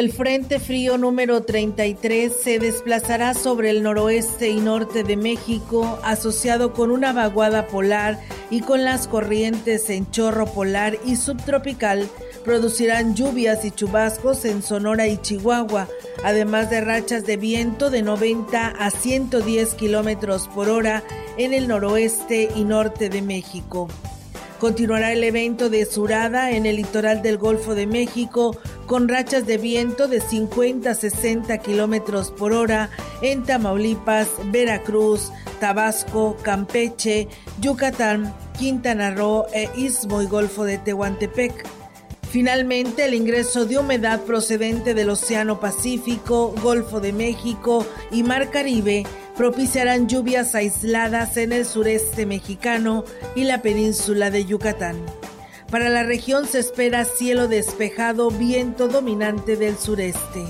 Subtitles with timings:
[0.00, 6.72] El Frente Frío número 33 se desplazará sobre el noroeste y norte de México, asociado
[6.72, 8.18] con una vaguada polar
[8.48, 12.08] y con las corrientes en chorro polar y subtropical,
[12.46, 15.86] producirán lluvias y chubascos en Sonora y Chihuahua,
[16.24, 21.04] además de rachas de viento de 90 a 110 kilómetros por hora
[21.36, 23.88] en el noroeste y norte de México.
[24.60, 29.56] Continuará el evento de Surada en el litoral del Golfo de México con rachas de
[29.56, 32.90] viento de 50 a 60 kilómetros por hora
[33.22, 37.26] en Tamaulipas, Veracruz, Tabasco, Campeche,
[37.62, 41.66] Yucatán, Quintana Roo e Istmo y Golfo de Tehuantepec.
[42.30, 49.06] Finalmente, el ingreso de humedad procedente del Océano Pacífico, Golfo de México y Mar Caribe
[49.40, 54.98] propiciarán lluvias aisladas en el sureste mexicano y la península de Yucatán.
[55.70, 60.44] Para la región se espera cielo despejado, viento dominante del sureste.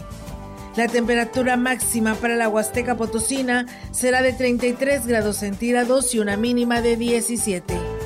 [0.75, 6.83] La temperatura máxima para la Huasteca Potosina será de 33 grados centígrados y una mínima
[6.83, 8.00] de 17.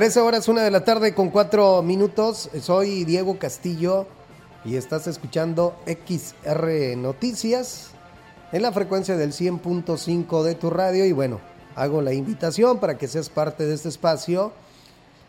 [0.00, 2.48] Trece horas, una de la tarde con cuatro minutos.
[2.62, 4.06] Soy Diego Castillo
[4.64, 7.90] y estás escuchando XR Noticias
[8.50, 11.04] en la frecuencia del 100.5 de tu radio.
[11.04, 11.38] Y bueno,
[11.76, 14.54] hago la invitación para que seas parte de este espacio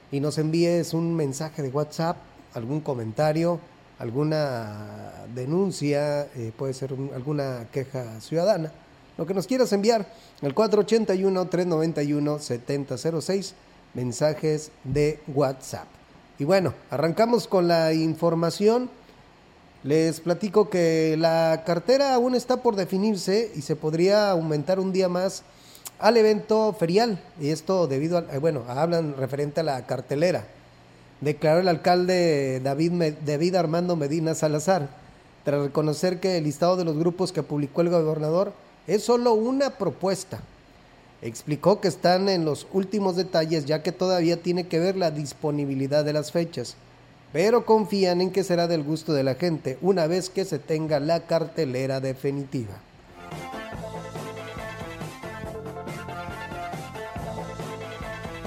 [0.10, 2.16] y nos envíes un mensaje de WhatsApp,
[2.54, 3.60] algún comentario,
[4.00, 8.72] alguna denuncia, eh, puede ser alguna queja ciudadana,
[9.18, 10.08] lo que nos quieras enviar,
[10.42, 13.54] el 481-391-7006
[13.94, 15.88] mensajes de WhatsApp.
[16.40, 18.90] Y bueno, arrancamos con la información.
[19.84, 25.10] Les platico que la cartera aún está por definirse y se podría aumentar un día
[25.10, 25.44] más
[26.00, 27.22] al evento ferial.
[27.40, 30.46] Y esto debido a, eh, bueno, hablan referente a la cartelera.
[31.20, 34.90] Declaró el alcalde David, David Armando Medina Salazar,
[35.44, 38.54] tras reconocer que el listado de los grupos que publicó el gobernador
[38.88, 40.42] es solo una propuesta
[41.22, 46.04] Explicó que están en los últimos detalles ya que todavía tiene que ver la disponibilidad
[46.04, 46.76] de las fechas,
[47.32, 51.00] pero confían en que será del gusto de la gente una vez que se tenga
[51.00, 52.82] la cartelera definitiva.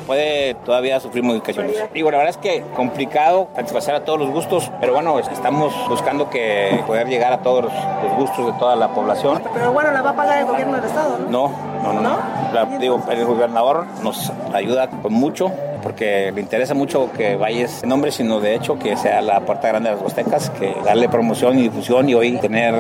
[0.07, 1.77] Puede todavía sufrir modificaciones.
[1.93, 6.31] Digo, la verdad es que complicado satisfacer a todos los gustos, pero bueno, estamos buscando
[6.31, 7.73] que poder llegar a todos los
[8.17, 9.43] gustos de toda la población.
[9.53, 11.53] Pero bueno, ¿la va a pagar el gobierno del estado, no?
[11.83, 12.79] No, no, no.
[12.79, 15.53] digo, el gobernador nos ayuda con mucho
[15.83, 19.69] porque le interesa mucho que vayas en nombre, sino de hecho que sea la puerta
[19.69, 22.75] grande de las Huastecas, que darle promoción y difusión y hoy tener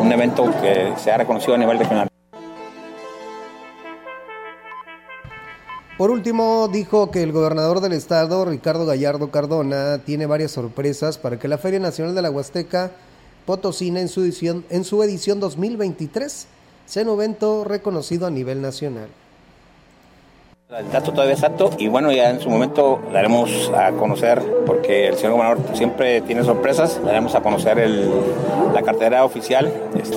[0.00, 2.08] un evento que sea reconocido a nivel regional.
[5.98, 11.38] Por último, dijo que el gobernador del estado, Ricardo Gallardo Cardona, tiene varias sorpresas para
[11.38, 12.90] que la Feria Nacional de la Huasteca
[13.46, 16.48] Potosina en su edición, en su edición 2023
[16.84, 19.08] sea un evento reconocido a nivel nacional.
[20.68, 25.06] El dato todavía es exacto y bueno, ya en su momento daremos a conocer, porque
[25.06, 28.10] el señor gobernador siempre tiene sorpresas, daremos a conocer el,
[28.74, 29.72] la cartera oficial.
[29.96, 30.10] Es,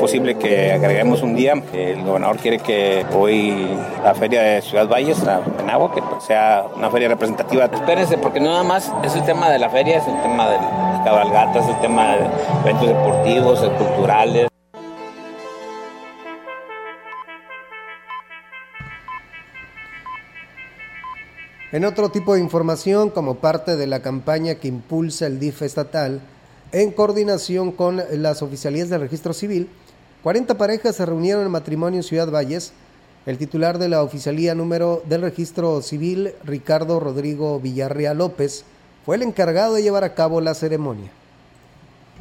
[0.00, 1.54] posible que agreguemos un día.
[1.72, 3.68] El gobernador quiere que hoy
[4.02, 5.40] la feria de Ciudad Valles, la
[5.70, 7.66] Agua, que sea una feria representativa.
[7.66, 10.56] Espérense, porque no nada más es el tema de la feria, es el tema de
[11.04, 12.26] cabalgatas, es el tema de
[12.64, 14.51] eventos deportivos, culturales.
[21.72, 26.20] En otro tipo de información, como parte de la campaña que impulsa el DIF estatal,
[26.70, 29.70] en coordinación con las oficialías del registro civil,
[30.22, 32.74] 40 parejas se reunieron en matrimonio en Ciudad Valles.
[33.24, 38.64] El titular de la oficialía número del registro civil, Ricardo Rodrigo Villarreal López,
[39.06, 41.10] fue el encargado de llevar a cabo la ceremonia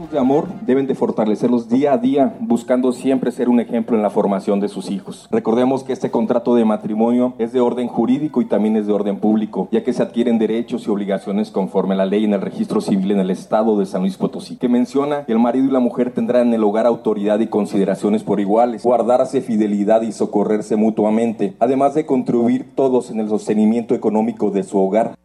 [0.09, 4.09] de amor deben de fortalecerlos día a día, buscando siempre ser un ejemplo en la
[4.09, 5.27] formación de sus hijos.
[5.30, 9.19] Recordemos que este contrato de matrimonio es de orden jurídico y también es de orden
[9.19, 12.81] público, ya que se adquieren derechos y obligaciones conforme a la ley en el registro
[12.81, 15.80] civil en el estado de San Luis Potosí, que menciona que el marido y la
[15.80, 21.54] mujer tendrán en el hogar autoridad y consideraciones por iguales, guardarse fidelidad y socorrerse mutuamente,
[21.59, 25.15] además de contribuir todos en el sostenimiento económico de su hogar.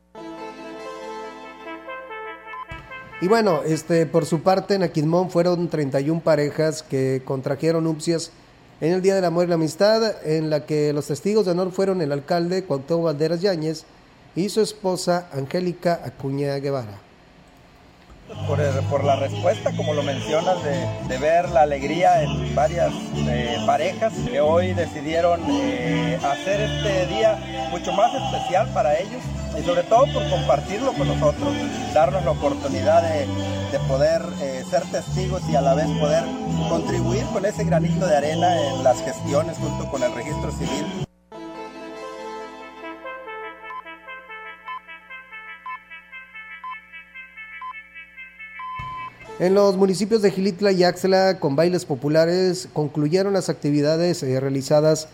[3.20, 8.30] Y bueno, este, por su parte en Aquismón fueron 31 parejas que contrajeron nupcias
[8.82, 11.72] en el Día del Amor y la Amistad, en la que los testigos de honor
[11.72, 13.84] fueron el alcalde Cuauhtémoc Valderas Yáñez
[14.34, 17.05] y su esposa Angélica Acuña Guevara.
[18.90, 24.40] Por, la respuesta, como lo mencionas, de, ver la alegría en varias eh, parejas que
[24.40, 27.38] hoy decidieron eh, hacer este día
[27.70, 29.22] mucho más especial para ellos
[29.56, 31.54] y sobre todo por compartirlo con nosotros,
[31.94, 33.26] darnos la oportunidad de,
[33.88, 36.24] poder eh, ser testigos y a la vez poder
[36.70, 41.05] contribuir con ese granito de arena en las gestiones junto con el registro civil
[49.38, 55.08] En los municipios de Gilitla y Axla, con bailes populares, concluyeron las actividades eh, realizadas,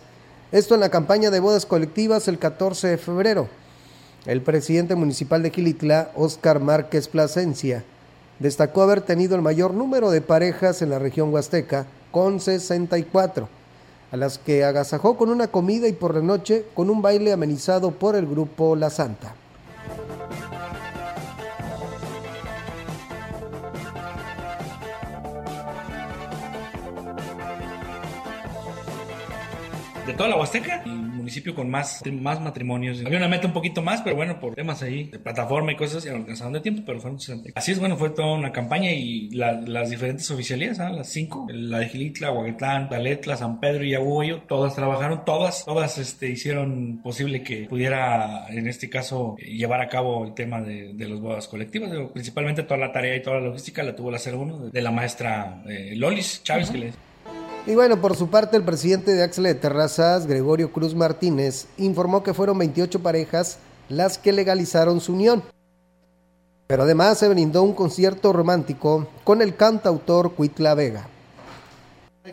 [0.53, 3.49] esto en la campaña de bodas colectivas el 14 de febrero.
[4.25, 7.83] El presidente municipal de Gilitla, Óscar Márquez Plasencia,
[8.39, 13.49] destacó haber tenido el mayor número de parejas en la región huasteca, con 64,
[14.13, 17.91] a las que agasajó con una comida y por la noche con un baile amenizado
[17.91, 19.35] por el grupo La Santa.
[30.13, 33.03] De toda la Huasteca, el municipio con más, más matrimonios.
[33.05, 36.05] Había una meta un poquito más, pero bueno, por temas ahí de plataforma y cosas,
[36.05, 37.51] no alcanzaron de tiempo, pero fueron 60.
[37.55, 40.91] Así es, bueno, fue toda una campaña y las diferentes oficialías, ¿ah?
[40.91, 45.97] las cinco, la de Gilitla, Huaguetlán, Taletla, San Pedro y Aguayo, todas trabajaron, todas, todas
[45.97, 51.09] este, hicieron posible que pudiera, en este caso, llevar a cabo el tema de, de
[51.09, 51.91] las bodas colectivas.
[52.13, 55.63] Principalmente toda la tarea y toda la logística la tuvo la 01 de la maestra
[55.67, 56.93] eh, Lolis Chávez, que le
[57.67, 62.23] y bueno, por su parte, el presidente de Axle de Terrazas, Gregorio Cruz Martínez, informó
[62.23, 65.43] que fueron 28 parejas las que legalizaron su unión.
[66.67, 71.09] Pero además se brindó un concierto romántico con el cantautor Cuitla Vega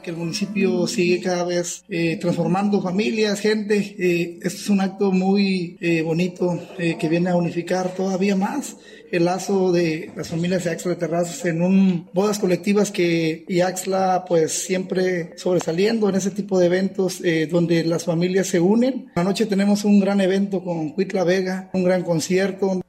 [0.03, 3.95] que el municipio sigue cada vez eh, transformando familias, gente.
[3.97, 8.77] Eh, esto es un acto muy eh, bonito que viene a unificar todavía más
[9.11, 13.61] el lazo de las familias de Axla de Terrazas en un bodas colectivas que y
[13.61, 19.11] Axla pues siempre sobresaliendo en ese tipo de eventos donde las familias se unen.
[19.15, 22.81] Anoche tenemos un gran evento con Cuitla Vega, un gran concierto.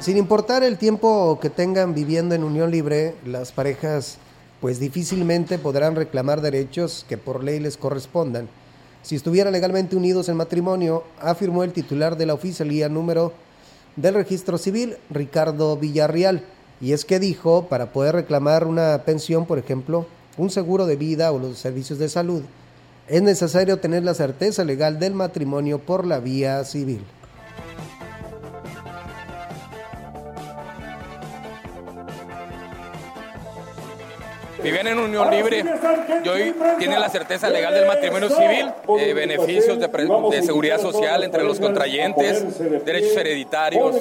[0.00, 4.16] Sin importar el tiempo que tengan viviendo en unión libre, las parejas
[4.58, 8.48] pues difícilmente podrán reclamar derechos que por ley les correspondan.
[9.02, 13.34] Si estuvieran legalmente unidos en matrimonio, afirmó el titular de la oficialía número
[13.96, 16.44] del registro civil, Ricardo Villarreal.
[16.80, 20.06] Y es que dijo, para poder reclamar una pensión, por ejemplo,
[20.38, 22.42] un seguro de vida o los servicios de salud,
[23.06, 27.04] es necesario tener la certeza legal del matrimonio por la vía civil.
[34.62, 35.64] Viven en unión libre
[36.24, 41.44] y hoy tienen la certeza legal del matrimonio civil, eh, beneficios de, seguridad social entre
[41.44, 43.96] los contrayentes, derechos hereditarios,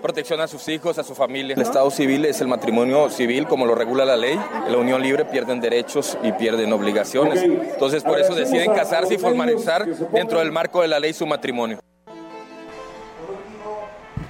[0.00, 1.54] protección a sus hijos, a su familia.
[1.54, 4.38] El Estado civil es el matrimonio civil como lo regula la ley.
[4.66, 7.42] En la unión libre pierden derechos y pierden obligaciones.
[7.42, 11.78] Entonces por eso deciden casarse y formalizar dentro del marco de la ley su matrimonio.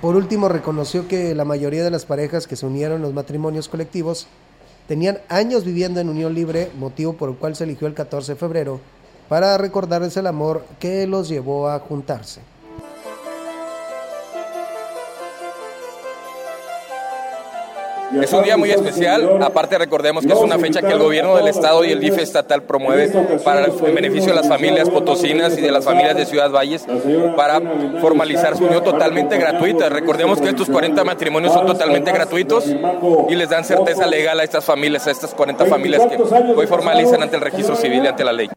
[0.03, 3.69] Por último, reconoció que la mayoría de las parejas que se unieron en los matrimonios
[3.69, 4.27] colectivos
[4.93, 8.39] Tenían años viviendo en unión libre, motivo por el cual se eligió el 14 de
[8.39, 8.79] febrero
[9.27, 12.43] para recordarles el amor que los llevó a juntarse.
[18.21, 21.49] Es un día muy especial, aparte recordemos que es una fecha que el gobierno del
[21.49, 23.09] estado y el DIF estatal promueve
[23.45, 26.85] para el beneficio de las familias potosinas y de las familias de Ciudad Valles
[27.37, 27.61] para
[28.00, 29.88] formalizar su unión totalmente gratuita.
[29.88, 32.66] Recordemos que estos 40 matrimonios son totalmente gratuitos
[33.28, 37.23] y les dan certeza legal a estas familias, a estas 40 familias que hoy formalizan
[37.23, 38.49] ante el registro civil y ante la ley.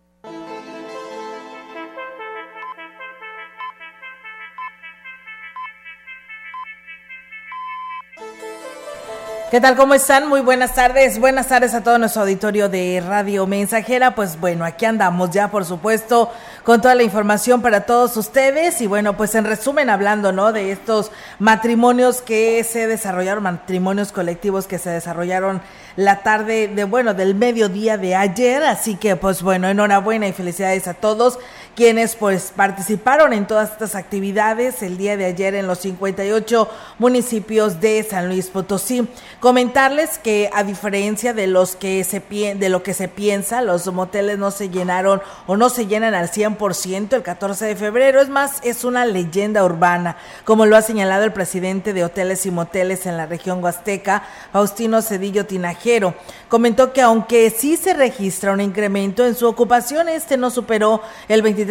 [9.56, 9.78] ¿Qué tal?
[9.78, 10.28] ¿Cómo están?
[10.28, 11.18] Muy buenas tardes.
[11.18, 14.14] Buenas tardes a todo nuestro auditorio de Radio Mensajera.
[14.14, 16.30] Pues bueno, aquí andamos ya, por supuesto,
[16.66, 18.82] con toda la información para todos ustedes.
[18.82, 20.52] Y bueno, pues en resumen, hablando, ¿no?
[20.52, 21.10] De estos
[21.40, 25.62] matrimonios que se desarrollaron, matrimonios colectivos que se desarrollaron
[25.96, 28.62] la tarde de, bueno, del mediodía de ayer.
[28.62, 31.40] Así que, pues bueno, enhorabuena y felicidades a todos
[31.76, 37.82] quienes pues participaron en todas estas actividades el día de ayer en los 58 municipios
[37.82, 39.08] de San Luis Potosí.
[39.42, 44.40] Comentarles que a diferencia de los que se de lo que se piensa, los moteles
[44.40, 48.60] no se llenaron o no se llenan al 100% el 14 de febrero, es más
[48.64, 53.18] es una leyenda urbana, como lo ha señalado el presidente de Hoteles y Moteles en
[53.18, 56.16] la región Huasteca, Faustino Cedillo Tinajero.
[56.50, 61.44] Comentó que aunque sí se registra un incremento en su ocupación, este no superó el
[61.44, 61.65] 23%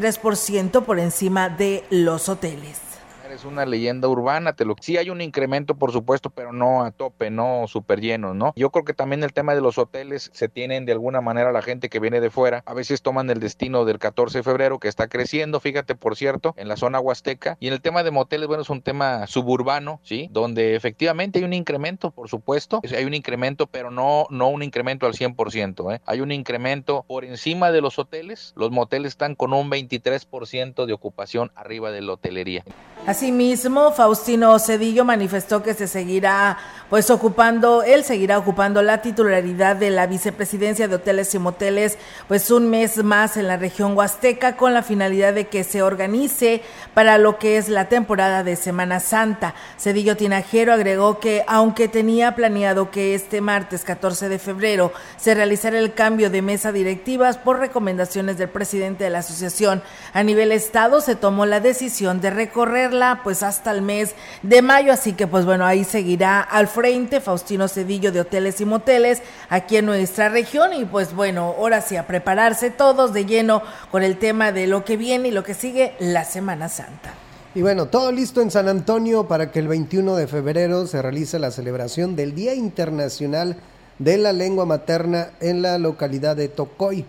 [0.85, 2.94] por encima de los hoteles
[3.35, 6.91] es una leyenda urbana, te lo sí hay un incremento por supuesto, pero no a
[6.91, 8.53] tope, no súper lleno, ¿no?
[8.57, 11.63] Yo creo que también el tema de los hoteles se tienen de alguna manera la
[11.63, 14.89] gente que viene de fuera, a veces toman el destino del 14 de febrero que
[14.89, 18.47] está creciendo, fíjate por cierto, en la zona huasteca y en el tema de moteles,
[18.47, 20.29] bueno, es un tema suburbano, ¿sí?
[20.31, 25.07] Donde efectivamente hay un incremento, por supuesto, hay un incremento, pero no no un incremento
[25.07, 26.01] al 100%, ¿eh?
[26.07, 30.93] Hay un incremento por encima de los hoteles, los moteles están con un 23% de
[30.93, 32.65] ocupación arriba de la hotelería.
[33.07, 36.57] Asimismo, Faustino Cedillo manifestó que se seguirá
[36.89, 42.51] pues ocupando, él seguirá ocupando la titularidad de la vicepresidencia de hoteles y moteles pues
[42.51, 46.63] un mes más en la región huasteca con la finalidad de que se organice
[46.95, 49.55] para lo que es la temporada de Semana Santa.
[49.79, 55.79] Cedillo Tinajero agregó que aunque tenía planeado que este martes 14 de febrero se realizara
[55.79, 59.83] el cambio de mesa directivas por recomendaciones del presidente de la asociación
[60.15, 64.93] a nivel estado, se tomó la decisión de recorrer pues hasta el mes de mayo,
[64.93, 69.77] así que pues bueno, ahí seguirá al frente Faustino Cedillo de Hoteles y Moteles aquí
[69.77, 74.19] en nuestra región y pues bueno, ahora sí a prepararse todos de lleno con el
[74.19, 77.13] tema de lo que viene y lo que sigue la Semana Santa.
[77.55, 81.39] Y bueno, todo listo en San Antonio para que el 21 de febrero se realice
[81.39, 83.57] la celebración del Día Internacional
[83.99, 87.05] de la Lengua Materna en la localidad de Tocoy.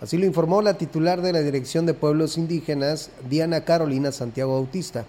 [0.00, 5.04] Así lo informó la titular de la Dirección de Pueblos Indígenas, Diana Carolina Santiago Bautista.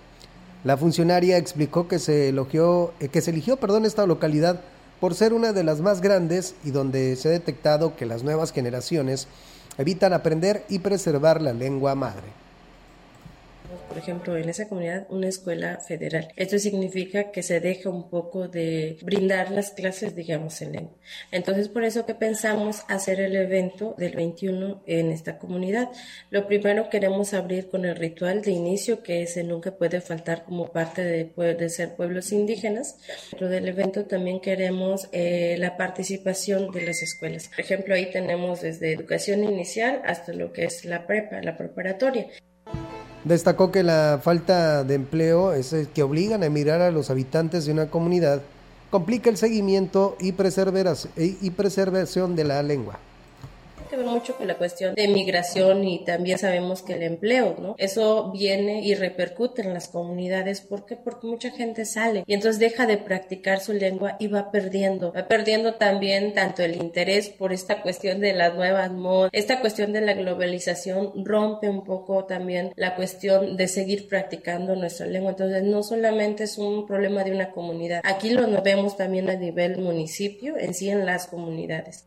[0.63, 4.61] La funcionaria explicó que se, elogió, eh, que se eligió perdón, esta localidad
[4.99, 8.51] por ser una de las más grandes y donde se ha detectado que las nuevas
[8.51, 9.27] generaciones
[9.77, 12.49] evitan aprender y preservar la lengua madre
[13.88, 16.31] por ejemplo, en esa comunidad una escuela federal.
[16.35, 20.95] Esto significa que se deja un poco de brindar las clases, digamos, en lengua.
[21.31, 25.89] Entonces, por eso que pensamos hacer el evento del 21 en esta comunidad.
[26.29, 30.71] Lo primero queremos abrir con el ritual de inicio, que ese nunca puede faltar como
[30.71, 32.97] parte de, de ser pueblos indígenas.
[33.31, 37.49] Dentro del evento también queremos eh, la participación de las escuelas.
[37.49, 42.27] Por ejemplo, ahí tenemos desde educación inicial hasta lo que es la prepa, la preparatoria.
[43.29, 47.63] Destacó que la falta de empleo es el que obligan a emigrar a los habitantes
[47.63, 48.41] de una comunidad,
[48.89, 52.98] complica el seguimiento y, y preservación de la lengua
[53.89, 57.75] que ver mucho con la cuestión de migración y también sabemos que el empleo, ¿no?
[57.77, 60.62] Eso viene y repercute en las comunidades.
[60.62, 60.96] ¿Por qué?
[60.96, 65.12] Porque mucha gente sale y entonces deja de practicar su lengua y va perdiendo.
[65.12, 69.91] Va perdiendo también tanto el interés por esta cuestión de las nuevas modas, esta cuestión
[69.93, 75.31] de la globalización rompe un poco también la cuestión de seguir practicando nuestra lengua.
[75.31, 79.77] Entonces no solamente es un problema de una comunidad, aquí lo vemos también a nivel
[79.77, 82.05] municipio, en sí en las comunidades.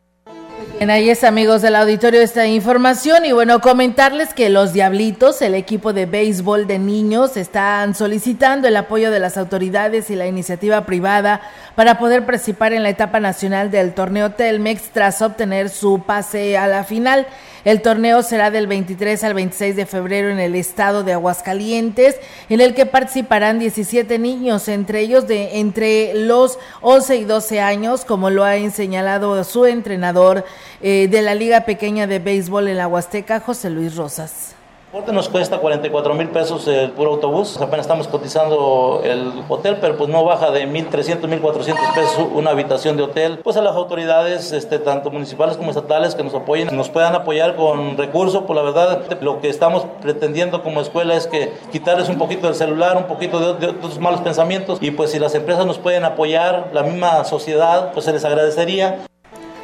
[0.90, 3.24] Ahí es amigos del auditorio esta información.
[3.24, 8.76] Y bueno, comentarles que los Diablitos, el equipo de béisbol de niños, están solicitando el
[8.76, 11.40] apoyo de las autoridades y la iniciativa privada
[11.74, 16.66] para poder participar en la etapa nacional del torneo Telmex tras obtener su pase a
[16.66, 17.26] la final.
[17.64, 22.16] El torneo será del 23 al 26 de febrero en el estado de Aguascalientes,
[22.48, 28.04] en el que participarán 17 niños, entre ellos de entre los 11 y 12 años,
[28.04, 30.44] como lo ha señalado su entrenador
[30.82, 34.56] eh, de la Liga Pequeña de Béisbol en la Huasteca, José Luis Rosas
[34.92, 37.56] transporte nos cuesta 44 mil pesos el puro autobús.
[37.56, 42.98] Apenas estamos cotizando el hotel, pero pues no baja de 1.300, 1.400 pesos una habitación
[42.98, 43.38] de hotel.
[43.42, 47.56] Pues a las autoridades, este, tanto municipales como estatales, que nos apoyen, nos puedan apoyar
[47.56, 48.42] con recursos.
[48.46, 52.54] Pues la verdad, lo que estamos pretendiendo como escuela es que quitarles un poquito del
[52.54, 54.76] celular, un poquito de, otros malos pensamientos.
[54.82, 59.06] Y pues si las empresas nos pueden apoyar, la misma sociedad, pues se les agradecería.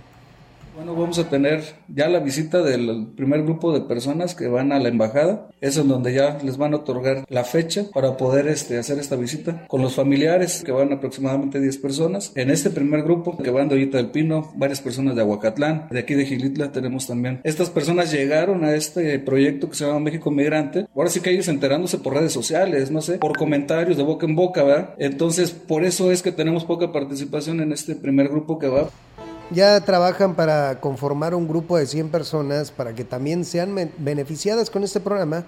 [0.78, 4.78] Bueno, vamos a tener ya la visita del primer grupo de personas que van a
[4.78, 5.48] la embajada.
[5.60, 9.16] Es en donde ya les van a otorgar la fecha para poder este, hacer esta
[9.16, 12.30] visita con los familiares, que van aproximadamente 10 personas.
[12.36, 15.98] En este primer grupo, que van de Ollita del Pino, varias personas de Aguacatlán, de
[15.98, 17.40] aquí de Gilitla tenemos también.
[17.42, 20.86] Estas personas llegaron a este proyecto que se llama México Migrante.
[20.94, 24.36] Ahora sí que ellos enterándose por redes sociales, no sé, por comentarios de boca en
[24.36, 24.94] boca, ¿verdad?
[24.98, 28.88] Entonces, por eso es que tenemos poca participación en este primer grupo que va
[29.50, 34.84] ya trabajan para conformar un grupo de 100 personas para que también sean beneficiadas con
[34.84, 35.44] este programa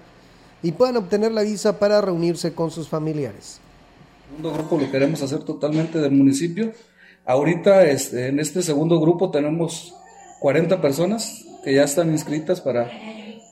[0.63, 3.59] y puedan obtener la visa para reunirse con sus familiares.
[4.29, 6.71] El segundo grupo lo queremos hacer totalmente del municipio.
[7.25, 9.93] Ahorita este, en este segundo grupo tenemos
[10.39, 12.89] 40 personas que ya están inscritas para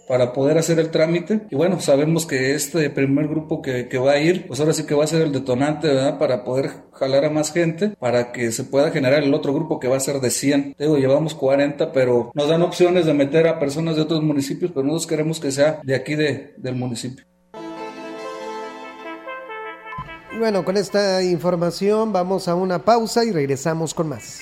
[0.10, 1.42] para poder hacer el trámite.
[1.52, 4.88] Y bueno, sabemos que este primer grupo que, que, va a ir, pues ahora sí
[4.88, 6.18] que va a ser el detonante, ¿verdad?
[6.18, 9.88] Para poder jalar a más gente, para que se pueda generar el otro grupo que
[9.88, 10.78] va a ser de 100.
[10.80, 14.84] Digo, llevamos 40, pero nos dan opciones de meter a personas de otros municipios, pero
[14.84, 17.24] nosotros queremos que sea de aquí de, del municipio.
[20.40, 24.42] Bueno, con esta información vamos a una pausa y regresamos con más.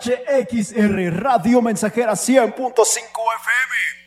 [0.00, 4.00] XHXR Radio Mensajera 100.5 FM.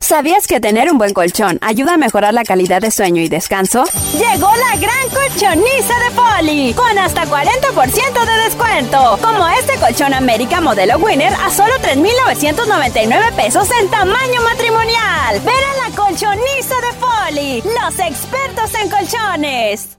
[0.00, 3.84] ¿Sabías que tener un buen colchón ayuda a mejorar la calidad de sueño y descanso?
[4.14, 9.18] Llegó la gran colchoniza de Poli, con hasta 40% de descuento.
[9.20, 15.40] Como este colchón América modelo Winner a solo 3,999 pesos en tamaño matrimonial.
[15.44, 19.98] Ven a la colchoniza de Poli, los expertos en colchones.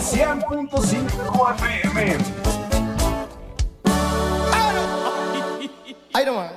[0.00, 2.24] 100.5 FM.
[6.14, 6.52] Ahí nomás.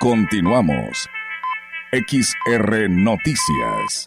[0.00, 1.08] Continuamos.
[1.92, 4.06] XR Noticias.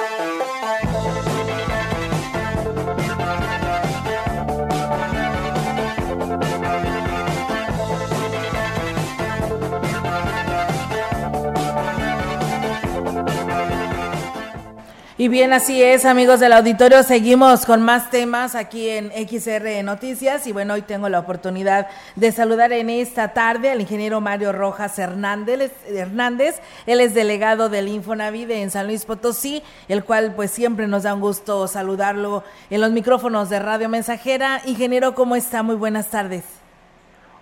[15.21, 17.03] Y bien, así es, amigos del auditorio.
[17.03, 20.47] Seguimos con más temas aquí en XR Noticias.
[20.47, 24.97] Y bueno, hoy tengo la oportunidad de saludar en esta tarde al ingeniero Mario Rojas
[24.97, 25.71] Hernández.
[25.87, 26.59] Hernández.
[26.87, 31.13] Él es delegado del Infonavit en San Luis Potosí, el cual pues siempre nos da
[31.13, 34.61] un gusto saludarlo en los micrófonos de Radio Mensajera.
[34.65, 35.61] Ingeniero, ¿cómo está?
[35.61, 36.45] Muy buenas tardes.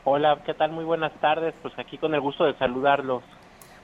[0.03, 0.73] Hola, ¿qué tal?
[0.73, 1.55] Muy buenas tardes.
[1.61, 3.23] Pues aquí con el gusto de saludarlos.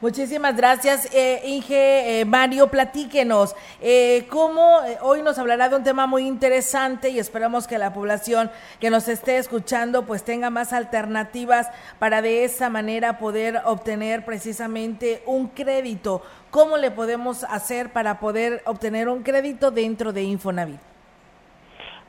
[0.01, 2.19] Muchísimas gracias, eh, Inge.
[2.19, 3.55] Eh, Mario, platíquenos.
[3.81, 7.93] Eh, ¿Cómo eh, hoy nos hablará de un tema muy interesante y esperamos que la
[7.93, 14.25] población que nos esté escuchando pues tenga más alternativas para de esa manera poder obtener
[14.25, 16.21] precisamente un crédito?
[16.51, 20.79] ¿Cómo le podemos hacer para poder obtener un crédito dentro de Infonavit?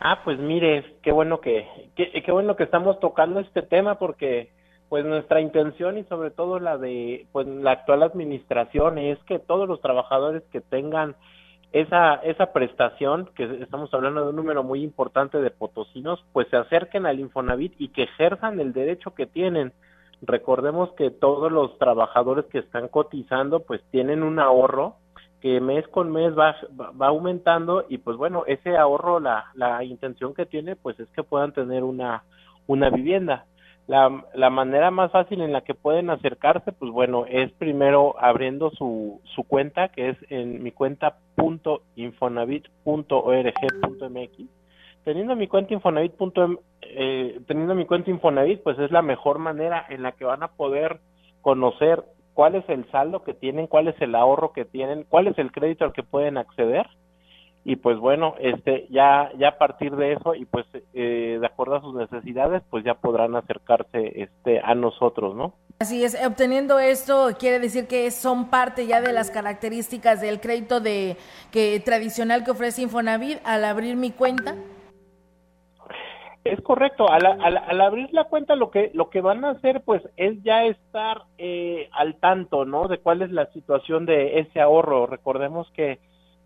[0.00, 4.50] Ah, pues mire, qué bueno que, qué bueno que estamos tocando este tema porque
[4.88, 9.68] pues nuestra intención y sobre todo la de pues la actual administración es que todos
[9.68, 11.16] los trabajadores que tengan
[11.72, 16.56] esa esa prestación que estamos hablando de un número muy importante de potosinos pues se
[16.56, 19.72] acerquen al Infonavit y que ejerzan el derecho que tienen.
[20.22, 24.96] Recordemos que todos los trabajadores que están cotizando pues tienen un ahorro
[25.42, 30.32] que mes con mes va, va aumentando y pues bueno ese ahorro la la intención
[30.32, 32.22] que tiene pues es que puedan tener una
[32.68, 33.46] una vivienda
[33.86, 38.70] la, la manera más fácil en la que pueden acercarse, pues bueno, es primero abriendo
[38.70, 42.70] su, su cuenta, que es en mi cuenta punto .mx.
[45.04, 46.14] Teniendo mi cuenta Infonavit.
[46.82, 50.48] Eh, teniendo mi cuenta Infonavit, pues es la mejor manera en la que van a
[50.48, 50.98] poder
[51.40, 52.02] conocer
[52.34, 55.52] cuál es el saldo que tienen, cuál es el ahorro que tienen, cuál es el
[55.52, 56.86] crédito al que pueden acceder
[57.68, 61.74] y pues bueno, este ya ya a partir de eso y pues eh, de acuerdo
[61.74, 65.54] a sus necesidades, pues ya podrán acercarse este a nosotros, ¿no?
[65.80, 70.78] Así es, obteniendo esto quiere decir que son parte ya de las características del crédito
[70.78, 71.16] de
[71.50, 74.54] que tradicional que ofrece Infonavit al abrir mi cuenta.
[76.44, 77.10] Es correcto.
[77.10, 80.64] Al, al, abrir la cuenta, lo que lo que van a hacer, pues, es ya
[80.66, 82.86] estar eh, al tanto, ¿no?
[82.86, 85.08] De cuál es la situación de ese ahorro.
[85.08, 85.98] Recordemos que,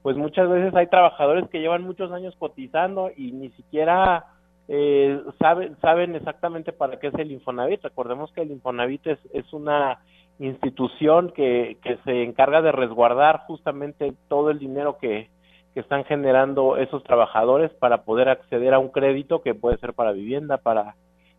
[0.02, 4.26] pues, muchas veces hay trabajadores que llevan muchos años cotizando y ni siquiera
[4.68, 7.82] eh, saben saben exactamente para qué es el Infonavit.
[7.82, 9.98] Recordemos que el Infonavit es, es una
[10.38, 15.28] institución que, que se encarga de resguardar justamente todo el dinero que
[15.74, 20.12] que están generando esos trabajadores para poder acceder a un crédito que puede ser para
[20.12, 20.96] vivienda, para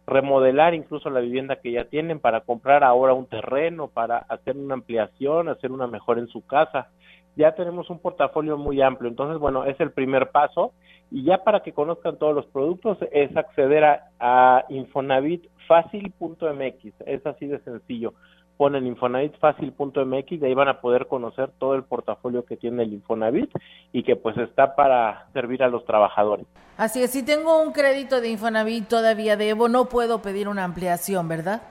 [0.08, 4.74] remodelar incluso la vivienda que ya tienen, para comprar ahora un terreno, para hacer una
[4.74, 6.90] ampliación, hacer una mejora en su casa.
[7.36, 10.74] Ya tenemos un portafolio muy amplio, entonces bueno, es el primer paso
[11.10, 17.48] y ya para que conozcan todos los productos es acceder a, a infonavitfacil.mx, es así
[17.48, 18.14] de sencillo
[18.62, 23.50] ponen infonavitfacil.mx y ahí van a poder conocer todo el portafolio que tiene el Infonavit
[23.92, 26.46] y que pues está para servir a los trabajadores.
[26.78, 31.28] Así es, si tengo un crédito de Infonavit todavía debo, no puedo pedir una ampliación,
[31.28, 31.64] ¿verdad?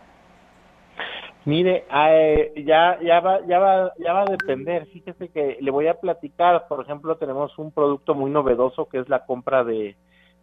[1.51, 4.87] Mire, eh, ya ya va ya va ya va a depender.
[4.87, 9.09] Fíjese que le voy a platicar, por ejemplo, tenemos un producto muy novedoso que es
[9.09, 9.97] la compra de,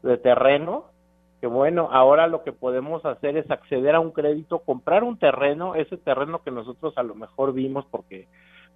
[0.04, 0.98] de terreno
[1.40, 5.76] que bueno, ahora lo que podemos hacer es acceder a un crédito, comprar un terreno,
[5.76, 8.28] ese terreno que nosotros a lo mejor vimos porque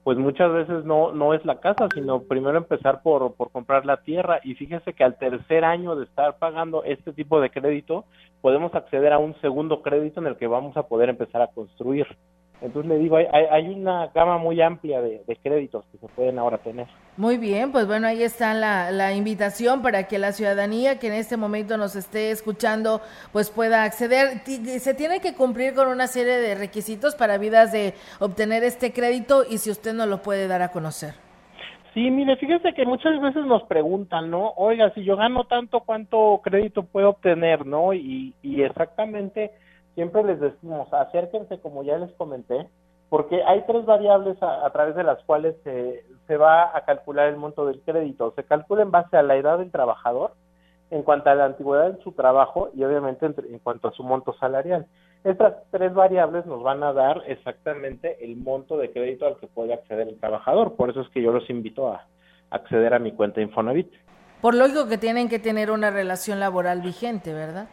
[0.03, 3.97] pues muchas veces no no es la casa, sino primero empezar por, por comprar la
[3.97, 8.05] tierra y fíjese que al tercer año de estar pagando este tipo de crédito,
[8.41, 12.07] podemos acceder a un segundo crédito en el que vamos a poder empezar a construir.
[12.61, 16.59] Entonces le digo, hay, hay una gama muy amplia de, créditos que se pueden ahora
[16.59, 16.87] tener.
[17.17, 21.13] Muy bien, pues bueno, ahí está la, la, invitación para que la ciudadanía que en
[21.13, 24.41] este momento nos esté escuchando, pues pueda acceder.
[24.45, 29.43] Se tiene que cumplir con una serie de requisitos para vidas de obtener este crédito
[29.49, 31.15] y si usted no lo puede dar a conocer.
[31.95, 34.53] Sí, mire, fíjese que muchas veces nos preguntan, ¿no?
[34.55, 37.93] Oiga, si yo gano tanto, ¿cuánto crédito puedo obtener, no?
[37.93, 39.51] Y, y exactamente
[39.95, 42.67] siempre les decimos, acérquense como ya les comenté,
[43.09, 47.35] porque hay tres variables a, través de las cuales se, se, va a calcular el
[47.35, 48.31] monto del crédito.
[48.37, 50.31] Se calcula en base a la edad del trabajador,
[50.91, 54.33] en cuanto a la antigüedad en su trabajo y obviamente en, cuanto a su monto
[54.39, 54.85] salarial.
[55.23, 59.73] Estas tres variables nos van a dar exactamente el monto de crédito al que puede
[59.73, 60.75] acceder el trabajador.
[60.75, 62.05] Por eso es que yo los invito a
[62.49, 63.91] acceder a mi cuenta Infonavit.
[64.41, 67.67] Por lógico que tienen que tener una relación laboral vigente, ¿verdad?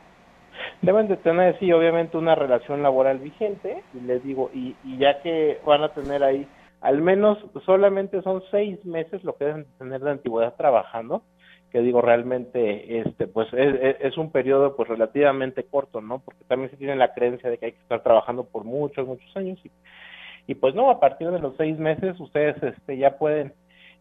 [0.82, 5.60] Deben de tener sí obviamente una relación laboral vigente y les digo y, ya que
[5.64, 6.46] van a tener ahí
[6.80, 11.22] al menos solamente son seis meses lo que deben tener de antigüedad trabajando
[11.70, 16.70] que digo realmente este pues es, es, un periodo pues relativamente corto no porque también
[16.70, 19.70] se tiene la creencia de que hay que estar trabajando por muchos muchos años y,
[20.46, 23.52] y pues no a partir de los seis meses ustedes este ya pueden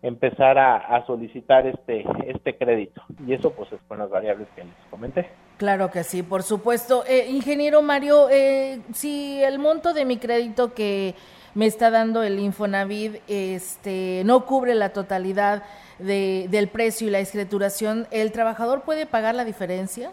[0.01, 3.01] empezar a, solicitar este, este crédito.
[3.25, 5.27] Y eso pues es con las variables que les comenté.
[5.57, 7.03] Claro que sí, por supuesto.
[7.07, 11.15] Eh, ingeniero Mario, eh, si el monto de mi crédito que
[11.55, 15.63] me está dando el Infonavit este, no cubre la totalidad
[15.97, 20.11] de, del precio y la escrituración, ¿el trabajador puede pagar la diferencia?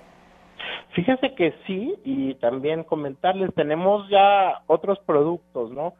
[0.95, 5.93] Fíjese que sí, y también comentarles, tenemos ya otros productos, ¿no?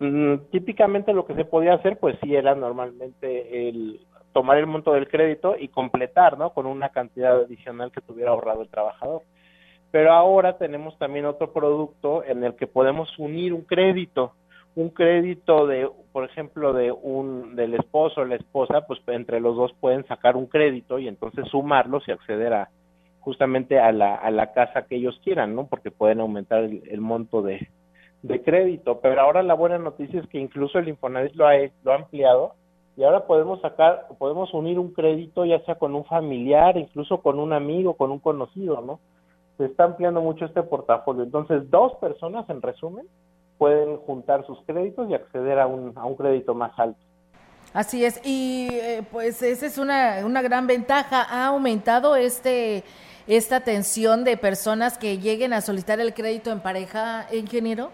[0.00, 4.00] Mm, típicamente lo que se podía hacer, pues sí era normalmente el
[4.32, 6.50] tomar el monto del crédito y completar, ¿no?
[6.50, 9.22] Con una cantidad adicional que tuviera ahorrado el trabajador.
[9.90, 14.32] Pero ahora tenemos también otro producto en el que podemos unir un crédito,
[14.74, 19.54] un crédito de, por ejemplo, de un del esposo o la esposa, pues entre los
[19.54, 22.70] dos pueden sacar un crédito y entonces sumarlos y acceder a
[23.20, 25.66] justamente a la, a la casa que ellos quieran, ¿no?
[25.66, 27.68] Porque pueden aumentar el monto de,
[28.22, 31.92] de crédito, pero ahora la buena noticia es que incluso el Infonavit lo ha, lo
[31.92, 32.54] ha ampliado
[32.96, 37.38] y ahora podemos sacar, podemos unir un crédito ya sea con un familiar, incluso con
[37.38, 39.00] un amigo, con un conocido, ¿no?
[39.56, 41.22] Se está ampliando mucho este portafolio.
[41.22, 43.06] Entonces, dos personas, en resumen,
[43.58, 47.00] pueden juntar sus créditos y acceder a un, a un crédito más alto.
[47.72, 51.22] Así es, y eh, pues esa es una, una gran ventaja.
[51.22, 52.84] Ha aumentado este
[53.26, 57.90] esta atención de personas que lleguen a solicitar el crédito en pareja, ingeniero.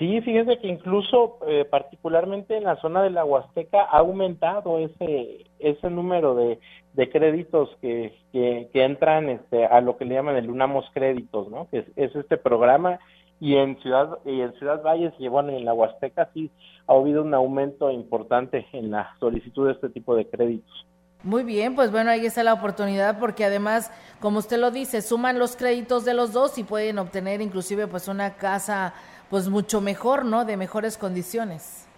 [0.00, 5.44] Sí, fíjese que incluso eh, particularmente en la zona de la Huasteca ha aumentado ese
[5.58, 6.58] ese número de,
[6.94, 11.68] de créditos que, que, entran este, a lo que le llaman el Unamos Créditos, ¿no?
[11.70, 12.98] Que es, este programa
[13.40, 16.50] y en Ciudad y en Ciudad Valles y bueno en la Huasteca sí
[16.86, 20.86] ha habido un aumento importante en la solicitud de este tipo de créditos.
[21.22, 25.38] Muy bien, pues bueno, ahí está la oportunidad porque además, como usted lo dice, suman
[25.38, 28.94] los créditos de los dos y pueden obtener inclusive pues una casa
[29.30, 30.44] pues mucho mejor, ¿no?
[30.44, 31.88] De mejores condiciones.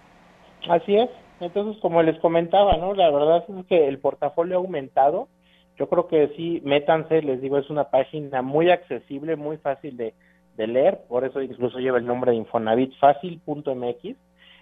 [0.68, 1.10] Así es.
[1.40, 2.94] Entonces, como les comentaba, ¿no?
[2.94, 5.28] La verdad es que el portafolio ha aumentado.
[5.76, 10.14] yo creo que sí, métanse, les digo, es una página muy accesible, muy fácil de,
[10.56, 14.16] de leer, por eso incluso lleva el nombre de infonavitfacil.mx.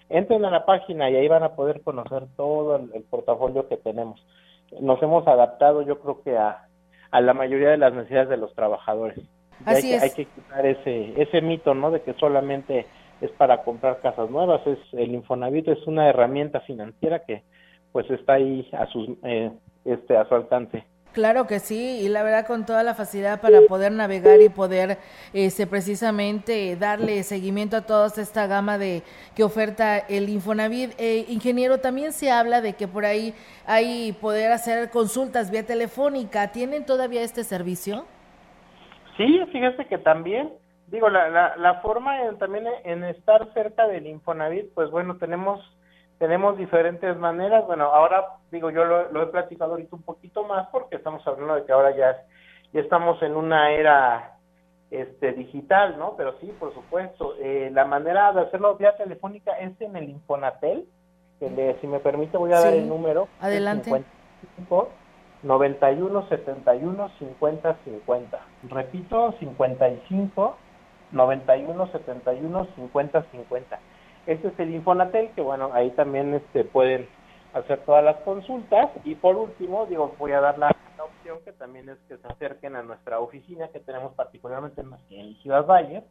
[0.09, 4.25] Entren a la página y ahí van a poder conocer todo el, portafolio que tenemos.
[4.79, 6.67] Nos hemos adaptado, yo creo que a,
[7.11, 9.19] a la mayoría de las necesidades de los trabajadores.
[9.65, 9.99] Así hay, es.
[9.99, 11.91] Que, hay que quitar ese, ese mito, ¿no?
[11.91, 12.85] De que solamente
[13.21, 14.65] es para comprar casas nuevas.
[14.65, 17.43] Es el Infonavit es una herramienta financiera que,
[17.91, 19.51] pues, está ahí a sus, eh,
[19.85, 20.85] este, a su alcance.
[21.13, 24.97] Claro que sí, y la verdad con toda la facilidad para poder navegar y poder
[25.33, 29.03] este, precisamente darle seguimiento a toda esta gama de
[29.35, 30.93] que oferta el Infonavit.
[30.97, 33.33] Eh, ingeniero, también se habla de que por ahí
[33.65, 36.53] hay poder hacer consultas vía telefónica.
[36.53, 38.05] ¿Tienen todavía este servicio?
[39.21, 40.51] Sí, fíjese que también,
[40.87, 45.59] digo, la, la, la forma en, también en estar cerca del Infonavit, pues bueno, tenemos
[46.17, 47.65] tenemos diferentes maneras.
[47.65, 51.65] Bueno, ahora digo, yo lo, he platicado ahorita un poquito más porque estamos hablando de
[51.65, 52.15] que ahora ya,
[52.73, 54.37] ya estamos en una era
[54.91, 56.15] este digital, ¿no?
[56.17, 57.33] Pero sí, por supuesto.
[57.39, 60.85] Eh, la manera de hacerlo vía telefónica es en el Infonatel.
[61.39, 63.27] Que si me permite, voy a dar el número.
[63.39, 63.89] Adelante.
[64.41, 64.89] 55
[65.43, 68.39] 91 71 50 50.
[68.69, 70.57] Repito, 55
[71.11, 73.79] 91 71 50 50
[74.27, 77.07] este es el Infonatel, que bueno, ahí también este, pueden
[77.53, 78.91] hacer todas las consultas.
[79.03, 82.75] Y por último, digo, voy a dar la, opción que también es que se acerquen
[82.75, 86.03] a nuestra oficina que tenemos particularmente en Ciudad Valle,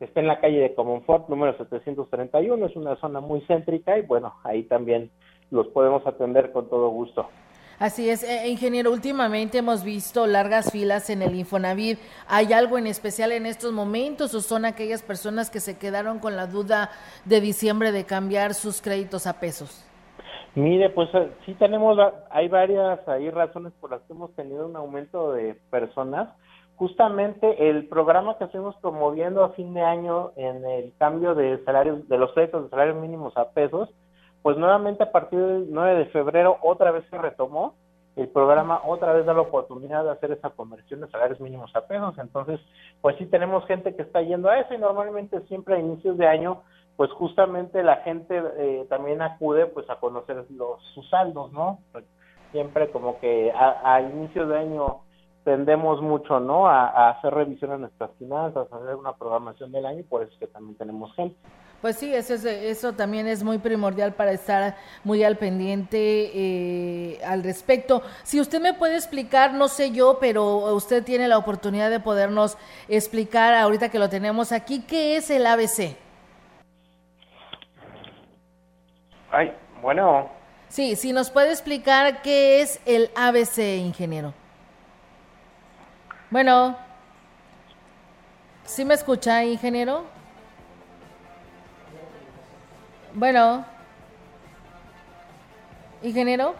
[0.00, 4.34] está en la calle de Comonfort, número 731, es una zona muy céntrica y bueno,
[4.42, 5.10] ahí también
[5.52, 7.28] los podemos atender con todo gusto.
[7.78, 12.00] Así es, eh, ingeniero, últimamente hemos visto largas filas en el Infonavit.
[12.26, 16.34] ¿Hay algo en especial en estos momentos o son aquellas personas que se quedaron con
[16.34, 16.90] la duda
[17.24, 19.84] de diciembre de cambiar sus créditos a pesos?
[20.56, 21.96] Mire, pues eh, sí tenemos,
[22.30, 26.30] hay varias hay razones por las que hemos tenido un aumento de personas.
[26.74, 32.08] Justamente el programa que estamos promoviendo a fin de año en el cambio de salarios,
[32.08, 33.88] de los créditos de salarios mínimos a pesos,
[34.42, 37.74] pues nuevamente a partir del 9 de febrero otra vez se retomó
[38.16, 41.86] el programa, otra vez da la oportunidad de hacer esa conversión de salarios mínimos a
[41.86, 42.60] pesos, entonces
[43.00, 46.26] pues sí tenemos gente que está yendo a eso y normalmente siempre a inicios de
[46.26, 46.62] año
[46.96, 51.78] pues justamente la gente eh, también acude pues a conocer los sus saldos, ¿no?
[52.50, 55.02] Siempre como que a inicios de año
[55.48, 56.68] tendemos mucho, ¿no?
[56.68, 60.22] A, a hacer revisión de nuestras finanzas, a hacer una programación del año y por
[60.22, 61.38] eso es que también tenemos gente.
[61.80, 65.98] Pues sí, eso, es, eso también es muy primordial para estar muy al pendiente
[66.34, 68.02] eh, al respecto.
[68.24, 72.58] Si usted me puede explicar, no sé yo, pero usted tiene la oportunidad de podernos
[72.88, 75.96] explicar ahorita que lo tenemos aquí, ¿qué es el ABC?
[79.30, 80.28] Ay, bueno.
[80.68, 84.34] Sí, si nos puede explicar qué es el ABC, ingeniero.
[86.30, 86.76] Bueno,
[88.66, 90.04] ¿sí me escucha, ingeniero?
[93.14, 93.64] Bueno.
[96.02, 96.54] ¿Ingeniero?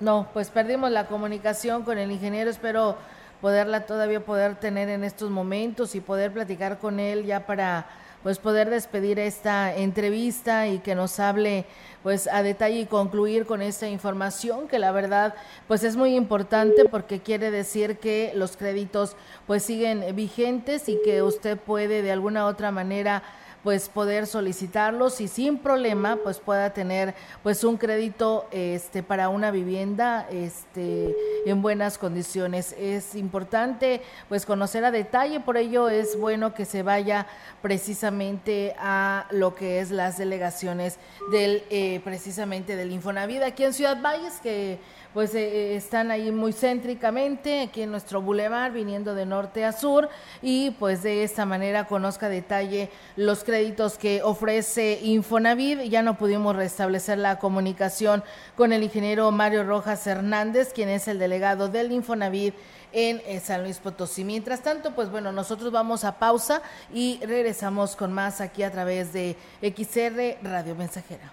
[0.00, 2.50] No, pues perdimos la comunicación con el ingeniero.
[2.50, 2.96] Espero
[3.40, 7.86] poderla todavía poder tener en estos momentos y poder platicar con él ya para
[8.22, 11.64] pues poder despedir esta entrevista y que nos hable
[12.02, 15.34] pues a detalle y concluir con esta información que la verdad
[15.68, 21.22] pues es muy importante porque quiere decir que los créditos pues siguen vigentes y que
[21.22, 23.22] usted puede de alguna otra manera
[23.62, 29.50] pues poder solicitarlos y sin problema pues pueda tener pues un crédito este para una
[29.50, 31.14] vivienda este
[31.46, 32.74] en buenas condiciones.
[32.78, 37.26] Es importante pues conocer a detalle por ello es bueno que se vaya
[37.60, 40.98] precisamente a lo que es las delegaciones
[41.30, 44.78] del eh, precisamente del Infonavit aquí en Ciudad Valles que
[45.14, 50.08] pues eh, están ahí muy céntricamente, aquí en nuestro bulevar, viniendo de norte a sur,
[50.40, 55.82] y pues de esta manera conozca detalle los créditos que ofrece Infonavit.
[55.82, 58.24] Ya no pudimos restablecer la comunicación
[58.56, 62.54] con el ingeniero Mario Rojas Hernández, quien es el delegado del Infonavit
[62.92, 64.24] en eh, San Luis Potosí.
[64.24, 69.12] Mientras tanto, pues bueno, nosotros vamos a pausa y regresamos con más aquí a través
[69.12, 71.32] de XR Radio Mensajera.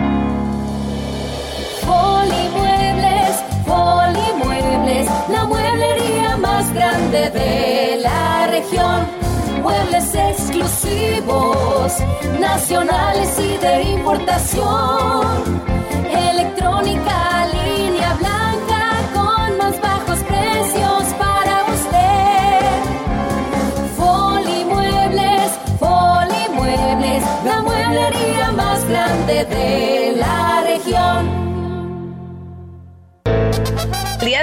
[6.91, 9.07] Grande de la región.
[9.61, 11.93] Muebles exclusivos,
[12.39, 15.61] nacionales y de importación.
[16.31, 18.81] Electrónica, línea blanca
[19.13, 22.61] con más bajos precios para usted.
[23.97, 29.90] Polimuebles, Polimuebles, la mueblería más grande de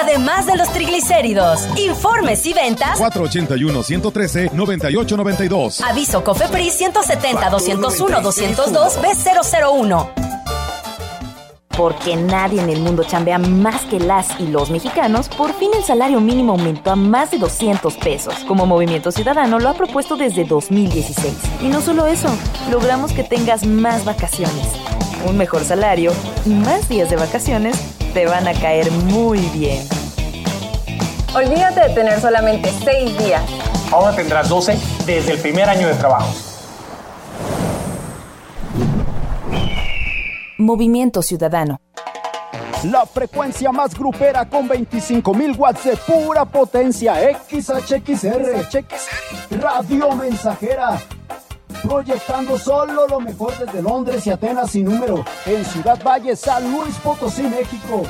[0.00, 1.68] además de los triglicéridos.
[1.76, 5.82] Informes y ventas 481-113-9892.
[5.82, 10.08] Aviso COFEPRIS 170-201-202 B001.
[11.76, 15.84] Porque nadie en el mundo chambea más que las y los mexicanos, por fin el
[15.84, 20.46] salario mínimo aumentó a más de 200 pesos, como Movimiento Ciudadano lo ha propuesto desde
[20.46, 21.34] 2016.
[21.60, 22.34] Y no solo eso,
[22.70, 24.66] logramos que tengas más vacaciones,
[25.28, 26.14] un mejor salario
[26.46, 29.86] y más días de vacaciones te van a caer muy bien.
[31.34, 33.42] Olvídate de tener solamente 6 días.
[33.92, 36.32] Ahora tendrás 12 desde el primer año de trabajo.
[40.56, 41.78] Movimiento Ciudadano.
[42.84, 47.16] La frecuencia más grupera con 25.000 watts de pura potencia.
[47.50, 48.66] XHXR.
[49.60, 50.98] Radio Mensajera.
[51.82, 55.22] Proyectando solo lo mejor desde Londres y Atenas sin número.
[55.44, 58.02] En Ciudad Valle, San Luis Potosí, México.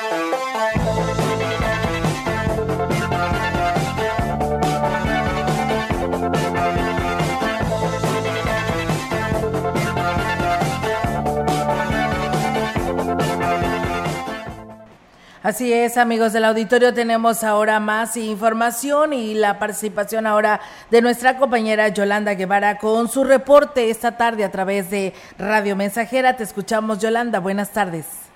[15.51, 21.35] Así es, amigos del auditorio, tenemos ahora más información y la participación ahora de nuestra
[21.35, 26.37] compañera Yolanda Guevara con su reporte esta tarde a través de Radio Mensajera.
[26.37, 27.41] Te escuchamos, Yolanda.
[27.41, 28.31] Buenas tardes.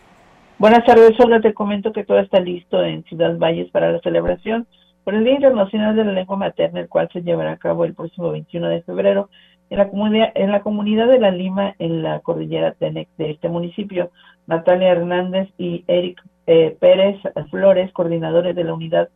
[0.59, 1.39] Buenas tardes, Olga.
[1.39, 4.67] Te comento que todo está listo en Ciudad Valles para la celebración
[5.05, 7.93] por el Día Internacional de la Lengua Materna, el cual se llevará a cabo el
[7.93, 9.29] próximo 21 de febrero
[9.69, 13.47] en la comunidad, en la comunidad de La Lima, en la cordillera Tenec de este
[13.47, 14.11] municipio.
[14.47, 17.19] Natalia Hernández y Eric eh, Pérez
[17.49, 19.09] Flores, coordinadores de la unidad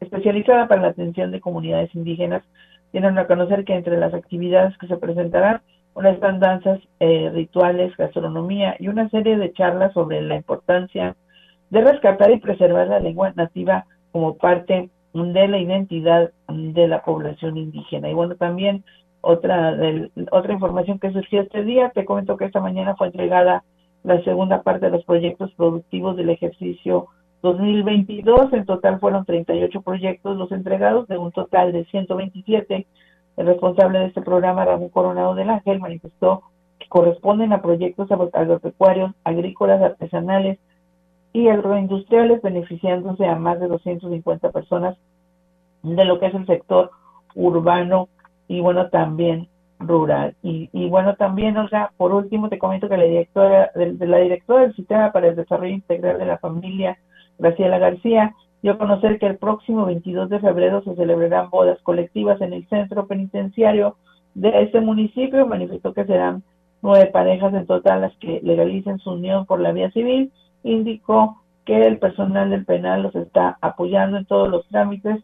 [0.00, 2.42] especializada para la atención de comunidades indígenas,
[2.92, 5.60] tienen a conocer que entre las actividades que se presentarán,
[5.94, 11.16] una están danzas, eh, rituales, gastronomía y una serie de charlas sobre la importancia
[11.70, 17.56] de rescatar y preservar la lengua nativa como parte de la identidad de la población
[17.56, 18.10] indígena.
[18.10, 18.84] Y bueno, también
[19.22, 23.64] otra, del, otra información que surgió este día, te comento que esta mañana fue entregada
[24.06, 27.08] la segunda parte de los proyectos productivos del ejercicio
[27.42, 28.52] 2022.
[28.52, 32.86] En total fueron 38 proyectos los entregados de un total de 127.
[33.36, 36.42] El responsable de este programa, Ramón Coronado del Ángel, manifestó
[36.78, 40.60] que corresponden a proyectos agropecuarios, agrícolas, artesanales
[41.32, 44.96] y agroindustriales, beneficiándose a más de 250 personas
[45.82, 46.92] de lo que es el sector
[47.34, 48.08] urbano
[48.46, 49.48] y bueno, también
[49.78, 50.34] rural.
[50.42, 54.18] Y, y bueno, también, o sea, por último te comento que la directora, de, la
[54.18, 56.98] directora del Sistema para el Desarrollo Integral de la Familia,
[57.38, 62.40] Graciela García, dio a conocer que el próximo 22 de febrero se celebrarán bodas colectivas
[62.40, 63.96] en el centro penitenciario
[64.34, 65.46] de este municipio.
[65.46, 66.42] Manifestó que serán
[66.82, 70.32] nueve parejas en total las que legalicen su unión por la vía civil.
[70.62, 75.22] Indicó que el personal del penal los está apoyando en todos los trámites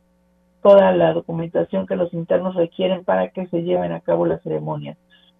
[0.63, 4.97] toda la documentación que los internos requieren para que se lleven a cabo las ceremonias.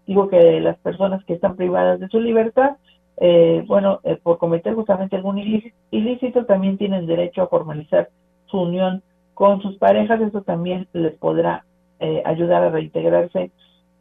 [0.07, 2.77] Digo que las personas que están privadas de su libertad,
[3.19, 8.09] eh, bueno, eh, por cometer justamente algún ilícito, también tienen derecho a formalizar
[8.47, 9.03] su unión
[9.35, 10.21] con sus parejas.
[10.21, 11.65] Eso también les podrá
[12.01, 13.53] eh, ayudar a reintegrarse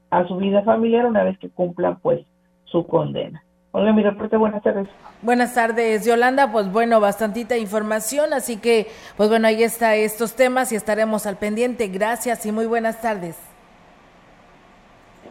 [0.10, 2.26] a su vida familiar una vez que cumplan pues
[2.66, 3.44] su condena.
[3.74, 4.88] Hola, mi reporte, buenas tardes.
[5.22, 6.52] Buenas tardes, Yolanda.
[6.52, 11.38] Pues bueno, bastantita información, así que, pues bueno, ahí está estos temas y estaremos al
[11.38, 11.88] pendiente.
[11.88, 13.38] Gracias y muy buenas tardes.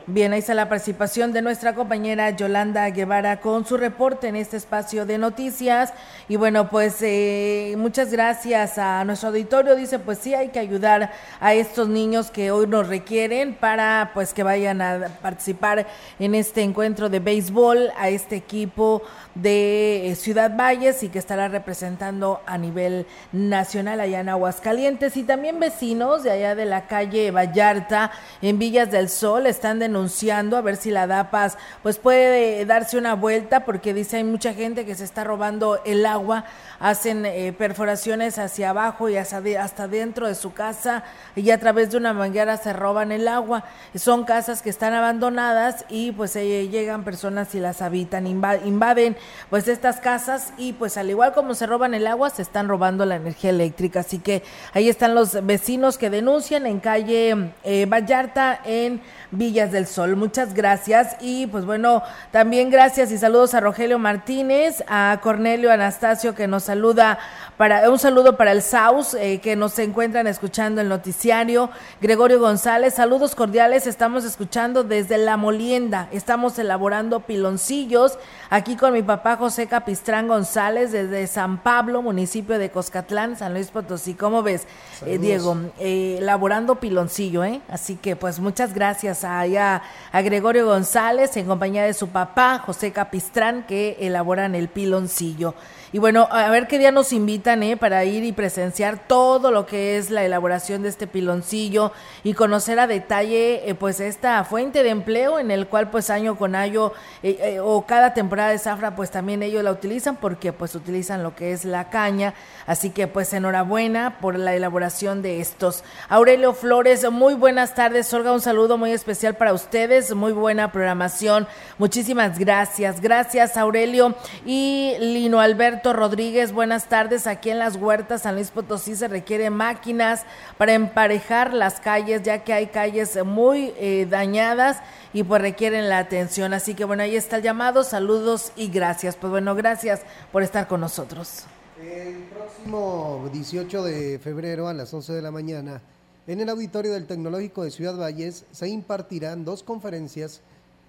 [0.06, 4.56] Bien, ahí está la participación de nuestra compañera Yolanda Guevara con su reporte en este
[4.56, 5.92] espacio de noticias.
[6.26, 9.76] Y bueno, pues eh, muchas gracias a nuestro auditorio.
[9.76, 14.32] Dice, pues sí, hay que ayudar a estos niños que hoy nos requieren para pues
[14.32, 15.86] que vayan a participar
[16.18, 19.02] en este encuentro de béisbol, a este equipo
[19.34, 25.16] de eh, Ciudad Valles y que estará representando a nivel nacional allá en Aguascalientes.
[25.16, 28.10] Y también vecinos de allá de la calle Vallarta,
[28.42, 33.14] en Villas del Sol, están denunciando a ver si la DAPAS pues puede darse una
[33.14, 36.44] vuelta porque dice hay mucha gente que se está robando el agua
[36.80, 41.04] hacen eh, perforaciones hacia abajo y hasta, hasta dentro de su casa
[41.36, 43.64] y a través de una manguera se roban el agua.
[43.94, 49.16] Son casas que están abandonadas y pues eh, llegan personas y las habitan, invaden
[49.48, 53.04] pues estas casas y pues al igual como se roban el agua, se están robando
[53.06, 54.00] la energía eléctrica.
[54.00, 54.42] Así que
[54.72, 59.00] ahí están los vecinos que denuncian en calle eh, Vallarta en
[59.30, 60.16] Villas del Sol.
[60.16, 66.34] Muchas gracias y pues bueno, también gracias y saludos a Rogelio Martínez, a Cornelio Anastasio
[66.34, 67.18] que nos saluda
[67.56, 71.70] para un saludo para el SAUS eh, que nos encuentran escuchando el noticiario.
[72.00, 78.18] Gregorio González, saludos cordiales, estamos escuchando desde La Molienda, estamos elaborando piloncillos
[78.48, 83.72] aquí con mi papá José Capistrán González desde San Pablo, municipio de Coscatlán, San Luis
[83.72, 84.14] Potosí.
[84.14, 84.68] ¿Cómo ves,
[85.04, 85.56] eh, Diego?
[85.80, 87.60] Eh, elaborando piloncillo, ¿eh?
[87.68, 92.92] Así que pues muchas gracias a, a Gregorio González en compañía de su papá José
[92.92, 95.56] Capistrán que elaboran el piloncillo.
[95.92, 97.76] Y bueno, a ver qué día nos invitan ¿eh?
[97.76, 101.90] para ir y presenciar todo lo que es la elaboración de este piloncillo
[102.22, 106.36] y conocer a detalle eh, pues esta fuente de empleo en el cual pues año
[106.36, 106.92] con año
[107.24, 111.24] eh, eh, o cada temporada de zafra pues también ellos la utilizan porque pues utilizan
[111.24, 112.34] lo que es la caña.
[112.66, 115.82] Así que pues enhorabuena por la elaboración de estos.
[116.08, 118.14] Aurelio Flores, muy buenas tardes.
[118.14, 120.14] Olga, un saludo muy especial para ustedes.
[120.14, 121.48] Muy buena programación.
[121.78, 123.00] Muchísimas gracias.
[123.00, 124.14] Gracias Aurelio.
[124.46, 127.26] Y Lino Alberto Rodríguez, buenas tardes.
[127.26, 130.24] Aquí en las huertas San Luis Potosí se requieren máquinas
[130.58, 134.78] para emparejar las calles, ya que hay calles muy eh, dañadas
[135.14, 136.52] y pues requieren la atención.
[136.52, 137.82] Así que bueno, ahí está el llamado.
[137.82, 139.16] Saludos y gracias.
[139.16, 141.44] Pues bueno, gracias por estar con nosotros.
[141.82, 145.80] El próximo 18 de febrero a las 11 de la mañana,
[146.26, 150.42] en el auditorio del Tecnológico de Ciudad Valles, se impartirán dos conferencias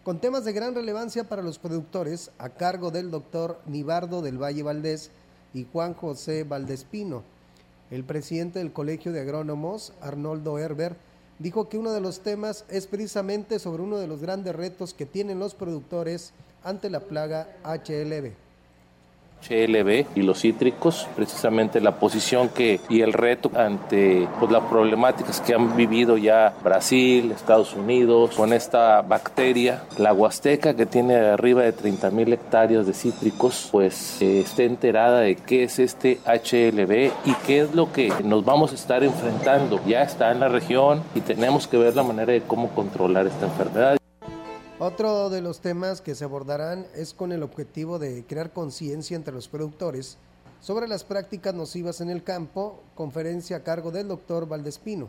[0.03, 4.63] con temas de gran relevancia para los productores a cargo del doctor Nibardo del Valle
[4.63, 5.11] Valdés
[5.53, 7.23] y Juan José Valdespino.
[7.91, 10.95] El presidente del Colegio de Agrónomos, Arnoldo Herber,
[11.37, 15.05] dijo que uno de los temas es precisamente sobre uno de los grandes retos que
[15.05, 16.33] tienen los productores
[16.63, 18.31] ante la plaga HLB.
[19.49, 25.41] HLB y los cítricos, precisamente la posición que y el reto ante pues, las problemáticas
[25.41, 31.63] que han vivido ya Brasil, Estados Unidos con esta bacteria, la huasteca que tiene arriba
[31.63, 37.11] de 30 mil hectáreas de cítricos, pues eh, esté enterada de qué es este HLB
[37.25, 39.79] y qué es lo que nos vamos a estar enfrentando.
[39.85, 43.45] Ya está en la región y tenemos que ver la manera de cómo controlar esta
[43.45, 44.00] enfermedad.
[44.83, 49.31] Otro de los temas que se abordarán es con el objetivo de crear conciencia entre
[49.31, 50.17] los productores
[50.59, 55.07] sobre las prácticas nocivas en el campo, conferencia a cargo del doctor Valdespino,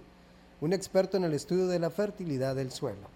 [0.61, 3.09] un experto en el estudio de la fertilidad del suelo.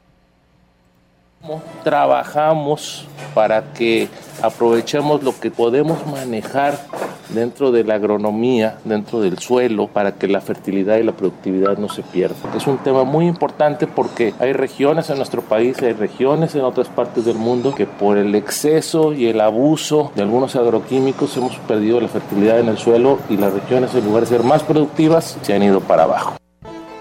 [1.84, 4.08] Trabajamos para que
[4.40, 6.78] aprovechemos lo que podemos manejar
[7.30, 11.88] dentro de la agronomía, dentro del suelo, para que la fertilidad y la productividad no
[11.88, 12.56] se pierdan.
[12.56, 16.88] Es un tema muy importante porque hay regiones en nuestro país, hay regiones en otras
[16.88, 22.00] partes del mundo que por el exceso y el abuso de algunos agroquímicos hemos perdido
[22.00, 25.54] la fertilidad en el suelo y las regiones en lugar de ser más productivas se
[25.54, 26.36] han ido para abajo.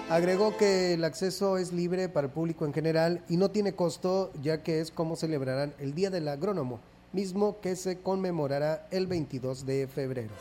[0.08, 4.30] Agregó que el acceso es libre para el público en general y no tiene costo
[4.40, 6.80] ya que es como celebrarán el Día del Agrónomo
[7.12, 10.34] mismo que se conmemorará el 22 de febrero.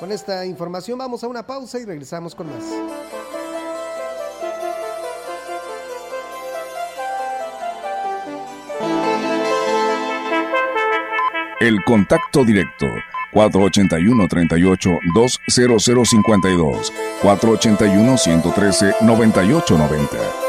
[0.00, 2.64] Con esta información vamos a una pausa y regresamos con más.
[11.60, 12.86] El contacto directo
[13.32, 14.98] 481 38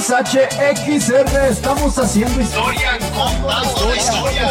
[0.00, 4.50] XHXR, estamos haciendo historia, contando la historia.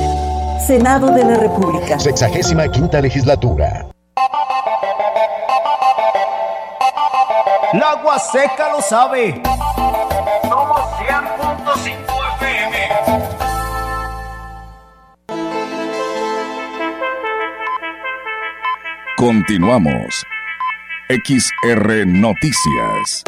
[0.65, 1.99] Senado de la República.
[1.99, 3.87] Sexagésima quinta legislatura.
[7.73, 9.41] La agua seca lo sabe.
[10.43, 11.95] Somos 100.5
[12.37, 12.77] FM.
[19.17, 20.25] Continuamos.
[21.09, 23.23] XR Noticias.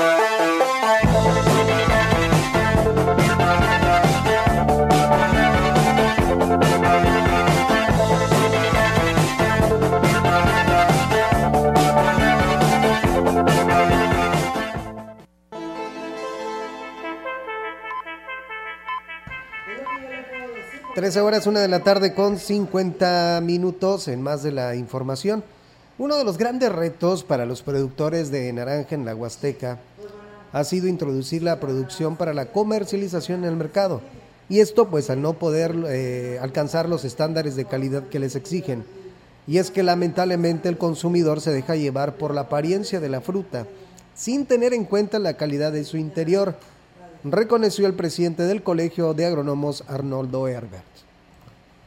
[21.03, 25.43] Trece horas, una de la tarde con 50 minutos en más de la información.
[25.97, 29.79] Uno de los grandes retos para los productores de naranja en la Huasteca
[30.53, 33.99] ha sido introducir la producción para la comercialización en el mercado.
[34.47, 38.85] Y esto pues al no poder eh, alcanzar los estándares de calidad que les exigen.
[39.45, 43.67] Y es que lamentablemente el consumidor se deja llevar por la apariencia de la fruta,
[44.15, 46.55] sin tener en cuenta la calidad de su interior
[47.23, 51.02] reconoció el presidente del Colegio de Agrónomos, Arnoldo Herbert.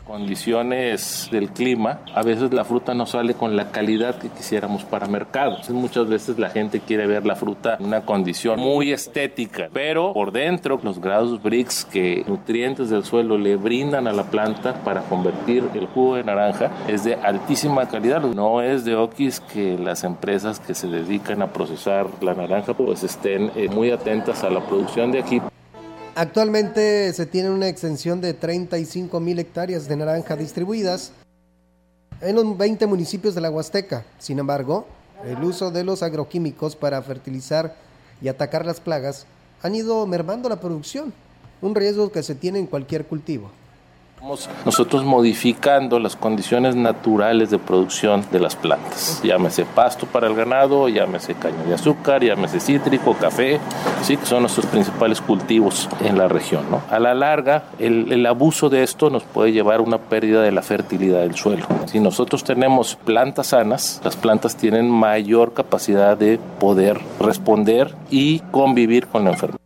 [0.06, 5.06] Condiciones del clima, a veces la fruta no sale con la calidad que quisiéramos para
[5.06, 5.50] mercado.
[5.50, 10.12] Entonces, muchas veces la gente quiere ver la fruta en una condición muy estética, pero
[10.12, 15.02] por dentro los grados BRICS que nutrientes del suelo le brindan a la planta para
[15.02, 18.22] convertir el jugo de naranja es de altísima calidad.
[18.22, 23.02] No es de Oquis que las empresas que se dedican a procesar la naranja pues
[23.02, 25.40] estén eh, muy atentas a la producción de aquí.
[26.18, 31.12] Actualmente se tiene una extensión de 35 mil hectáreas de naranja distribuidas
[32.22, 34.06] en los 20 municipios de la Huasteca.
[34.18, 34.86] Sin embargo,
[35.26, 37.76] el uso de los agroquímicos para fertilizar
[38.22, 39.26] y atacar las plagas
[39.62, 41.12] han ido mermando la producción,
[41.60, 43.50] un riesgo que se tiene en cualquier cultivo
[44.64, 49.20] nosotros modificando las condiciones naturales de producción de las plantas.
[49.22, 53.60] Llámese pasto para el ganado, llámese caña de azúcar, llámese cítrico, café,
[54.02, 56.64] sí que son nuestros principales cultivos en la región.
[56.90, 60.52] A la larga, el, el abuso de esto nos puede llevar a una pérdida de
[60.52, 61.66] la fertilidad del suelo.
[61.86, 69.06] Si nosotros tenemos plantas sanas, las plantas tienen mayor capacidad de poder responder y convivir
[69.06, 69.65] con la enfermedad.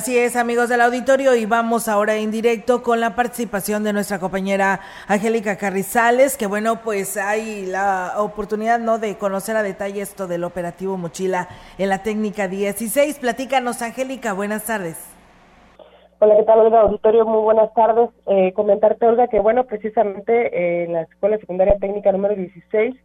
[0.00, 4.18] Así es, amigos del auditorio, y vamos ahora en directo con la participación de nuestra
[4.18, 10.26] compañera Angélica Carrizales, que bueno, pues hay la oportunidad, ¿no?, de conocer a detalle esto
[10.26, 13.18] del operativo Mochila en la técnica 16.
[13.18, 14.96] Platícanos, Angélica, buenas tardes.
[16.20, 16.80] Hola, ¿qué tal, Olga?
[16.80, 18.08] Auditorio, muy buenas tardes.
[18.26, 22.96] Eh, comentarte, Olga, que bueno, precisamente eh, en la Escuela Secundaria Técnica número 16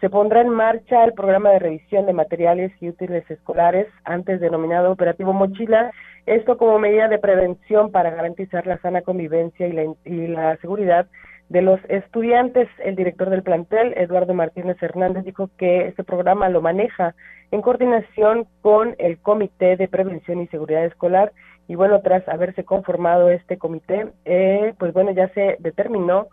[0.00, 4.92] se pondrá en marcha el programa de revisión de materiales y útiles escolares, antes denominado
[4.92, 5.90] Operativo Mochila,
[6.26, 11.06] esto como medida de prevención para garantizar la sana convivencia y la, y la seguridad
[11.50, 12.68] de los estudiantes.
[12.82, 17.14] El director del plantel, Eduardo Martínez Hernández, dijo que este programa lo maneja
[17.50, 21.32] en coordinación con el Comité de Prevención y Seguridad Escolar.
[21.68, 26.28] Y bueno, tras haberse conformado este comité, eh, pues bueno, ya se determinó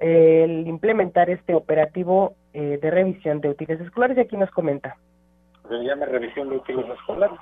[0.00, 4.96] el implementar este operativo eh, de revisión de útiles escolares y aquí nos comenta
[5.78, 7.38] se llama revisión de útiles escolares,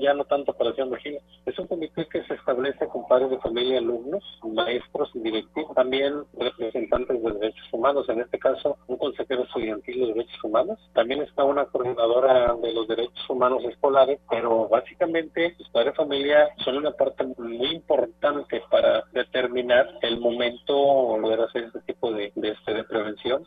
[0.00, 1.18] ya no tanto operación giro.
[1.46, 6.24] Es un comité que se establece con padres de familia, alumnos, maestros y directivos, también
[6.38, 11.44] representantes de derechos humanos, en este caso un consejero estudiantil de derechos humanos, también está
[11.44, 16.92] una coordinadora de los derechos humanos escolares, pero básicamente los padres de familia son una
[16.92, 22.74] parte muy importante para determinar el momento o poder hacer este tipo de, de, este,
[22.74, 23.46] de prevención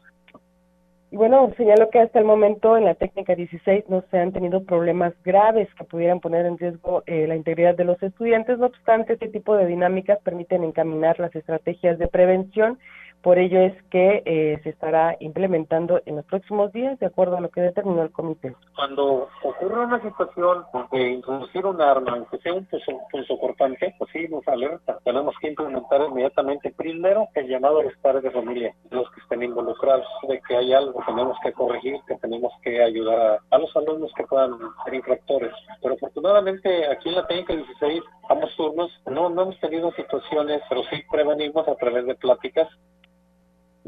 [1.10, 4.64] y bueno, señaló que hasta el momento en la técnica 16 no se han tenido
[4.64, 8.60] problemas graves que pudieran poner en riesgo eh, la integridad de los estudiantes.
[8.60, 12.78] No obstante, este tipo de dinámicas permiten encaminar las estrategias de prevención
[13.22, 17.42] por ello es que eh, se estará implementando en los próximos días de acuerdo a
[17.42, 18.56] lo que determinó el comité.
[18.76, 22.68] Cuando ocurre una situación de introducir un arma, aunque sea un
[23.12, 25.00] pulso, cortante, pues sí nos alerta.
[25.04, 29.44] Tenemos que implementar inmediatamente primero el llamado a los padres de familia, los que estén
[29.44, 33.76] involucrados, de que hay algo que tenemos que corregir, que tenemos que ayudar a, los
[33.76, 35.54] alumnos que puedan ser infractores.
[35.82, 40.84] Pero afortunadamente aquí en la técnica 16, ambos turnos, no, no hemos tenido situaciones, pero
[40.84, 42.68] sí prevenimos a través de pláticas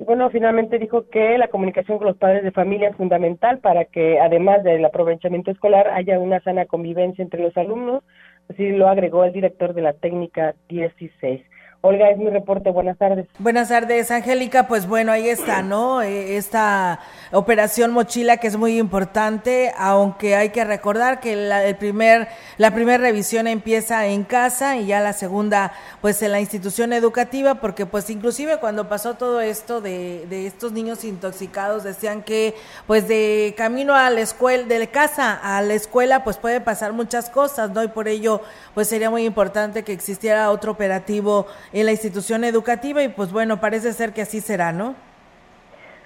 [0.06, 4.20] bueno, finalmente dijo que la comunicación con los padres de familia es fundamental para que,
[4.20, 8.04] además del aprovechamiento escolar, haya una sana convivencia entre los alumnos.
[8.50, 11.42] Así lo agregó el director de la técnica 16.
[11.82, 12.72] Olga, es mi reporte.
[12.72, 13.28] Buenas tardes.
[13.38, 14.68] Buenas tardes, Angélica.
[14.68, 16.02] Pues bueno, ahí está, ¿no?
[16.02, 17.00] Eh, esta
[17.32, 22.28] operación mochila que es muy importante, aunque hay que recordar que la, el primer,
[22.58, 25.72] la primera revisión empieza en casa y ya la segunda,
[26.02, 30.74] pues en la institución educativa, porque pues inclusive cuando pasó todo esto de, de estos
[30.74, 32.56] niños intoxicados, decían que
[32.88, 37.30] pues de camino a la escuela, de casa a la escuela, pues puede pasar muchas
[37.30, 37.82] cosas, ¿no?
[37.84, 38.42] Y por ello,
[38.74, 43.60] pues sería muy importante que existiera otro operativo en la institución educativa y pues bueno,
[43.60, 44.96] parece ser que así será, ¿no?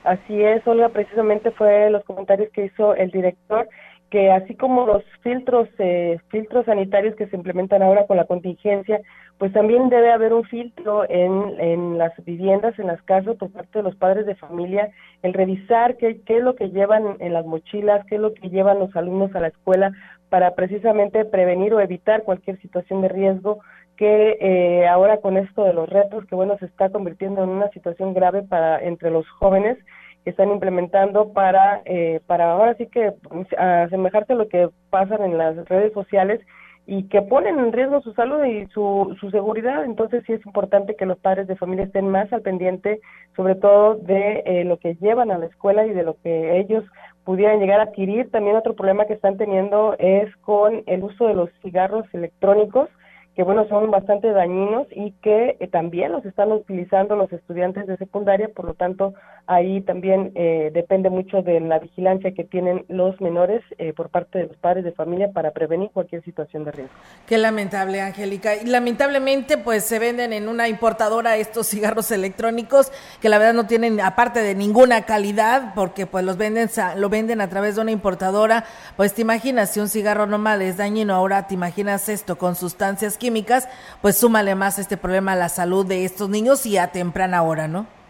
[0.03, 3.69] Así es, Olga, precisamente fue los comentarios que hizo el director
[4.13, 9.01] que así como los filtros eh, filtros sanitarios que se implementan ahora con la contingencia,
[9.39, 13.79] pues también debe haber un filtro en, en las viviendas, en las casas por parte
[13.79, 14.91] de los padres de familia,
[15.23, 18.51] el revisar qué, qué es lo que llevan en las mochilas, qué es lo que
[18.51, 19.91] llevan los alumnos a la escuela
[20.29, 23.61] para precisamente prevenir o evitar cualquier situación de riesgo
[23.97, 27.69] que eh, ahora con esto de los retos, que bueno, se está convirtiendo en una
[27.69, 29.77] situación grave para entre los jóvenes
[30.23, 33.13] que están implementando para, eh, para ahora sí que
[33.57, 36.39] asemejarse a lo que pasa en las redes sociales
[36.85, 39.85] y que ponen en riesgo su salud y su, su seguridad.
[39.85, 42.99] Entonces sí es importante que los padres de familia estén más al pendiente,
[43.35, 46.83] sobre todo de eh, lo que llevan a la escuela y de lo que ellos
[47.23, 48.31] pudieran llegar a adquirir.
[48.31, 52.89] También otro problema que están teniendo es con el uso de los cigarros electrónicos
[53.35, 57.97] que bueno, son bastante dañinos y que eh, también los están utilizando los estudiantes de
[57.97, 59.13] secundaria, por lo tanto,
[59.47, 64.39] ahí también eh, depende mucho de la vigilancia que tienen los menores eh, por parte
[64.39, 66.93] de los padres de familia para prevenir cualquier situación de riesgo.
[67.27, 68.55] Qué lamentable, Angélica.
[68.55, 72.91] Y lamentablemente, pues se venden en una importadora estos cigarros electrónicos
[73.21, 77.41] que la verdad no tienen, aparte de ninguna calidad, porque pues los venden, lo venden
[77.41, 78.63] a través de una importadora.
[78.95, 83.17] Pues te imaginas, si un cigarro normal es dañino, ahora te imaginas esto con sustancias
[83.17, 83.67] químicas,
[84.01, 87.67] pues súmale más este problema a la salud de estos niños y a temprana hora,
[87.67, 88.02] ¿no?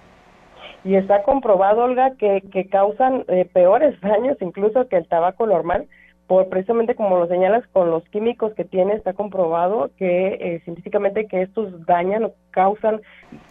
[0.84, 5.88] Y está comprobado, Olga, que, que causan eh, peores daños incluso que el tabaco normal,
[6.28, 11.28] por precisamente como lo señalas, con los químicos que tiene, está comprobado que eh, científicamente
[11.28, 13.02] que estos dañan o causan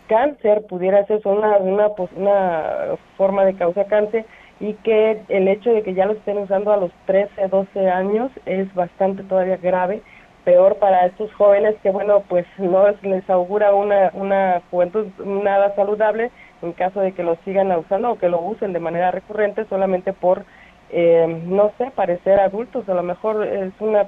[0.08, 4.24] cáncer, pudiera ser una, una, pues, una forma de causa cáncer,
[4.60, 8.30] y que el hecho de que ya lo estén usando a los 13, 12 años
[8.46, 10.02] es bastante todavía grave
[10.44, 16.30] peor para estos jóvenes que, bueno, pues no les augura una, una juventud nada saludable
[16.62, 20.12] en caso de que lo sigan usando o que lo usen de manera recurrente solamente
[20.12, 20.44] por,
[20.90, 22.88] eh, no sé, parecer adultos.
[22.88, 24.06] A lo mejor es una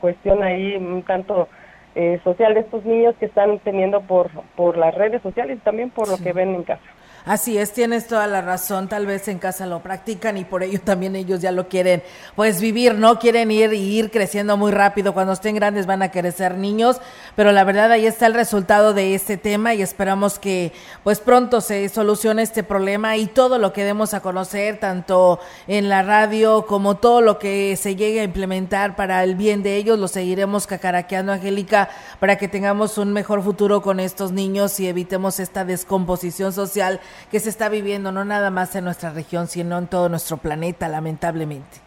[0.00, 1.48] cuestión ahí un tanto
[1.94, 5.90] eh, social de estos niños que están teniendo por, por las redes sociales y también
[5.90, 6.82] por lo que ven en casa.
[7.24, 10.80] Así es, tienes toda la razón, tal vez en casa lo practican y por ello
[10.80, 12.02] también ellos ya lo quieren,
[12.34, 13.20] pues vivir, ¿no?
[13.20, 17.00] Quieren ir y ir creciendo muy rápido, cuando estén grandes van a querer ser niños,
[17.36, 20.72] pero la verdad ahí está el resultado de este tema y esperamos que
[21.04, 25.88] pues pronto se solucione este problema y todo lo que demos a conocer, tanto en
[25.88, 29.96] la radio como todo lo que se llegue a implementar para el bien de ellos,
[29.96, 35.38] lo seguiremos cacaraqueando, Angélica, para que tengamos un mejor futuro con estos niños y evitemos
[35.38, 37.00] esta descomposición social
[37.30, 40.88] que se está viviendo no nada más en nuestra región, sino en todo nuestro planeta,
[40.88, 41.78] lamentablemente.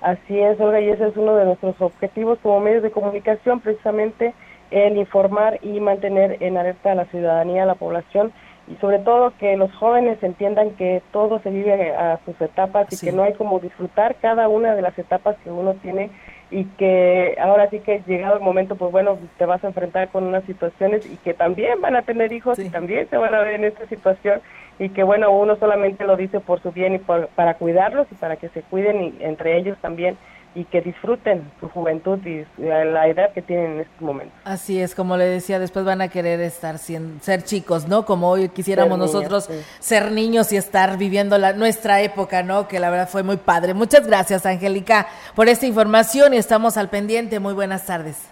[0.00, 4.34] Así es, Olga, y ese es uno de nuestros objetivos como medios de comunicación, precisamente
[4.70, 8.32] el informar y mantener en alerta a la ciudadanía, a la población,
[8.68, 13.04] y sobre todo que los jóvenes entiendan que todo se vive a sus etapas y
[13.04, 16.10] que no hay como disfrutar cada una de las etapas que uno tiene
[16.50, 20.24] y que ahora sí que llegado el momento, pues bueno, te vas a enfrentar con
[20.24, 23.54] unas situaciones y que también van a tener hijos y también se van a ver
[23.54, 24.40] en esta situación
[24.78, 28.36] y que bueno, uno solamente lo dice por su bien y para cuidarlos y para
[28.36, 30.16] que se cuiden y entre ellos también
[30.54, 34.36] y que disfruten su juventud y la edad que tienen en estos momentos.
[34.44, 38.04] Así es, como le decía, después van a querer estar ser chicos, ¿no?
[38.04, 39.48] Como hoy quisiéramos nosotros
[39.78, 42.66] ser niños y estar viviendo la, nuestra época, ¿no?
[42.66, 43.74] Que la verdad fue muy padre.
[43.74, 47.38] Muchas gracias, Angélica, por esta información y estamos al pendiente.
[47.38, 48.28] Muy buenas tardes.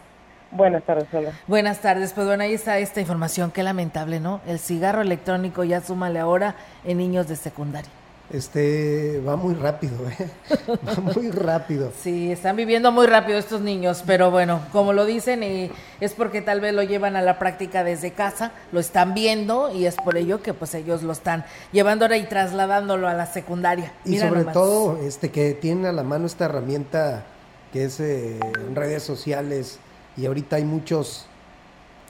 [0.50, 1.32] Buenas tardes, hola.
[1.46, 4.40] Buenas tardes, pues bueno, ahí está esta información, qué lamentable, ¿no?
[4.46, 6.54] El cigarro electrónico ya súmale ahora
[6.84, 7.97] en niños de secundaria
[8.30, 10.30] este va muy rápido, ¿eh?
[10.86, 11.92] va muy rápido.
[12.02, 15.70] Sí, están viviendo muy rápido estos niños, pero bueno, como lo dicen, y
[16.00, 19.86] es porque tal vez lo llevan a la práctica desde casa, lo están viendo y
[19.86, 23.92] es por ello que pues ellos lo están llevando ahora y trasladándolo a la secundaria.
[24.04, 27.24] Y sobre todo, este que tienen a la mano esta herramienta
[27.72, 29.78] que es eh, en redes sociales
[30.16, 31.26] y ahorita hay muchos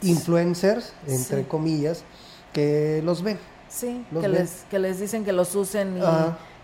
[0.03, 2.05] influencers, entre comillas,
[2.53, 3.39] que los ven
[3.79, 6.01] Sí, que les, que les dicen que los usen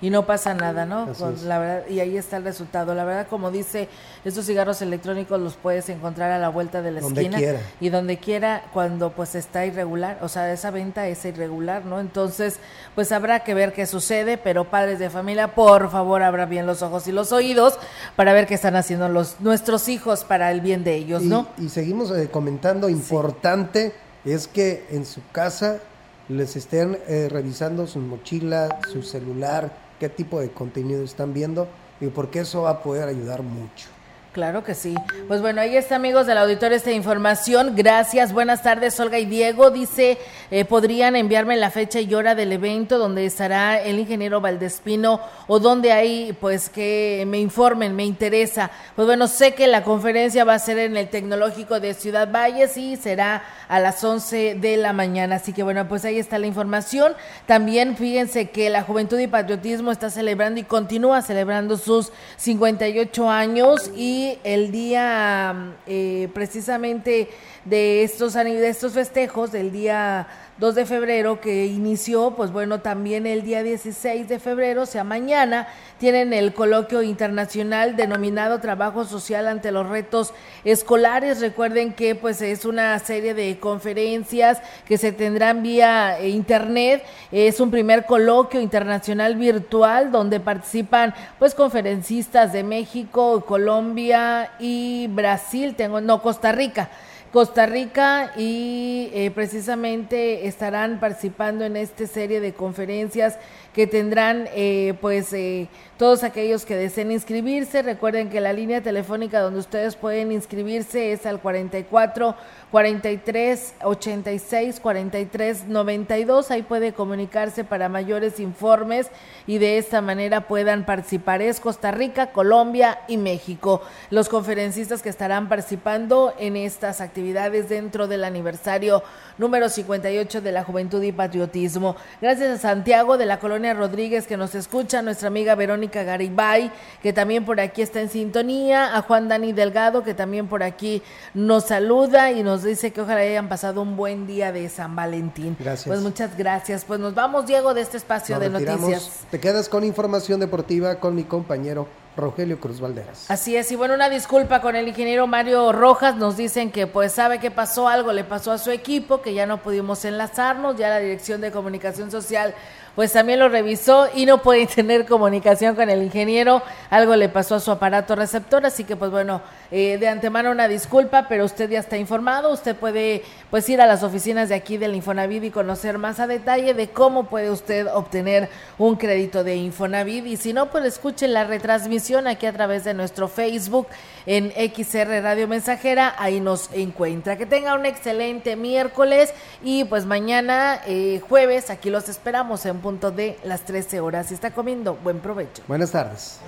[0.00, 1.08] y, no pasa nada, ¿no?
[1.44, 2.92] la verdad, y ahí está el resultado.
[2.94, 3.88] La verdad, como dice,
[4.24, 7.38] estos cigarros electrónicos los puedes encontrar a la vuelta de la esquina
[7.80, 12.00] y donde quiera cuando pues está irregular, o sea, esa venta es irregular, ¿no?
[12.00, 12.58] Entonces,
[12.96, 16.82] pues habrá que ver qué sucede, pero padres de familia, por favor, abra bien los
[16.82, 17.78] ojos y los oídos
[18.16, 21.46] para ver qué están haciendo los nuestros hijos para el bien de ellos, ¿no?
[21.58, 23.94] Y seguimos eh, comentando, importante
[24.24, 25.80] es que en su casa
[26.28, 31.68] les estén eh, revisando su mochila, su celular, qué tipo de contenido están viendo
[32.00, 33.93] y porque eso va a poder ayudar mucho.
[34.34, 34.96] Claro que sí.
[35.28, 37.76] Pues bueno, ahí está, amigos del auditorio, esta información.
[37.76, 38.32] Gracias.
[38.32, 39.70] Buenas tardes, Olga y Diego.
[39.70, 40.18] Dice,
[40.50, 45.60] eh, podrían enviarme la fecha y hora del evento donde estará el ingeniero Valdespino o
[45.60, 48.72] donde hay, pues, que me informen, me interesa.
[48.96, 52.76] Pues bueno, sé que la conferencia va a ser en el Tecnológico de Ciudad Valles
[52.76, 55.36] y será a las 11 de la mañana.
[55.36, 57.14] Así que bueno, pues ahí está la información.
[57.46, 63.92] También fíjense que la Juventud y Patriotismo está celebrando y continúa celebrando sus 58 años
[63.94, 67.28] y el día eh, precisamente
[67.64, 70.26] de estos, de estos festejos, del día
[70.58, 75.02] 2 de febrero que inició, pues bueno, también el día 16 de febrero, o sea,
[75.02, 75.66] mañana,
[75.98, 80.32] tienen el coloquio internacional denominado Trabajo Social ante los retos
[80.64, 81.40] escolares.
[81.40, 87.04] Recuerden que pues es una serie de conferencias que se tendrán vía eh, internet.
[87.32, 95.74] Es un primer coloquio internacional virtual donde participan pues conferencistas de México, Colombia y Brasil,
[95.74, 96.90] tengo no Costa Rica.
[97.34, 103.40] Costa Rica y eh, precisamente estarán participando en esta serie de conferencias
[103.72, 105.66] que tendrán eh, pues eh,
[105.96, 107.82] todos aquellos que deseen inscribirse.
[107.82, 112.34] Recuerden que la línea telefónica donde ustedes pueden inscribirse es al 44
[112.70, 116.50] 43 86 43 92.
[116.50, 119.08] Ahí puede comunicarse para mayores informes
[119.46, 121.42] y de esta manera puedan participar.
[121.42, 123.82] Es Costa Rica, Colombia y México.
[124.10, 129.04] Los conferencistas que estarán participando en estas actividades dentro del aniversario
[129.38, 131.96] número 58 de la Juventud y Patriotismo.
[132.20, 136.72] Gracias a Santiago de la Colonia Rodríguez que nos escucha, nuestra amiga Verónica Garibay,
[137.02, 141.02] que también por aquí está en sintonía, a Juan Dani Delgado, que también por aquí
[141.34, 145.56] nos saluda y nos dice que ojalá hayan pasado un buen día de San Valentín.
[145.58, 145.86] Gracias.
[145.86, 146.84] Pues muchas gracias.
[146.84, 149.26] Pues nos vamos, Diego, de este espacio de noticias.
[149.30, 151.86] Te quedas con información deportiva con mi compañero
[152.16, 153.30] Rogelio Cruz Valderas.
[153.30, 157.12] Así es, y bueno, una disculpa con el ingeniero Mario Rojas, nos dicen que pues
[157.12, 160.90] sabe que pasó algo, le pasó a su equipo, que ya no pudimos enlazarnos, ya
[160.90, 162.54] la Dirección de Comunicación Social
[162.94, 166.62] pues también lo revisó y no puede tener comunicación con el ingeniero.
[166.90, 170.68] Algo le pasó a su aparato receptor, así que pues bueno, eh, de antemano una
[170.68, 172.52] disculpa, pero usted ya está informado.
[172.52, 176.26] Usted puede pues ir a las oficinas de aquí del Infonavit y conocer más a
[176.26, 180.26] detalle de cómo puede usted obtener un crédito de Infonavit.
[180.26, 183.88] Y si no, pues escuche la retransmisión aquí a través de nuestro Facebook
[184.26, 187.36] en XR Radio Mensajera, ahí nos encuentra.
[187.36, 189.32] Que tenga un excelente miércoles
[189.62, 194.26] y pues mañana eh, jueves aquí los esperamos en punto de las 13 horas.
[194.26, 195.62] Si está comiendo, buen provecho.
[195.66, 196.38] Buenas tardes.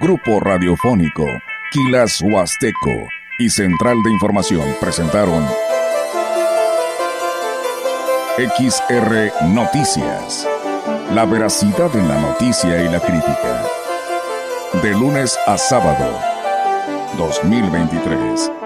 [0.00, 1.26] Grupo Radiofónico,
[1.70, 3.06] Quilas Huasteco
[3.38, 5.46] y Central de Información presentaron
[8.38, 10.48] XR Noticias.
[11.12, 13.62] La veracidad en la noticia y la crítica.
[14.82, 16.18] De lunes a sábado.
[17.18, 18.65] 2023.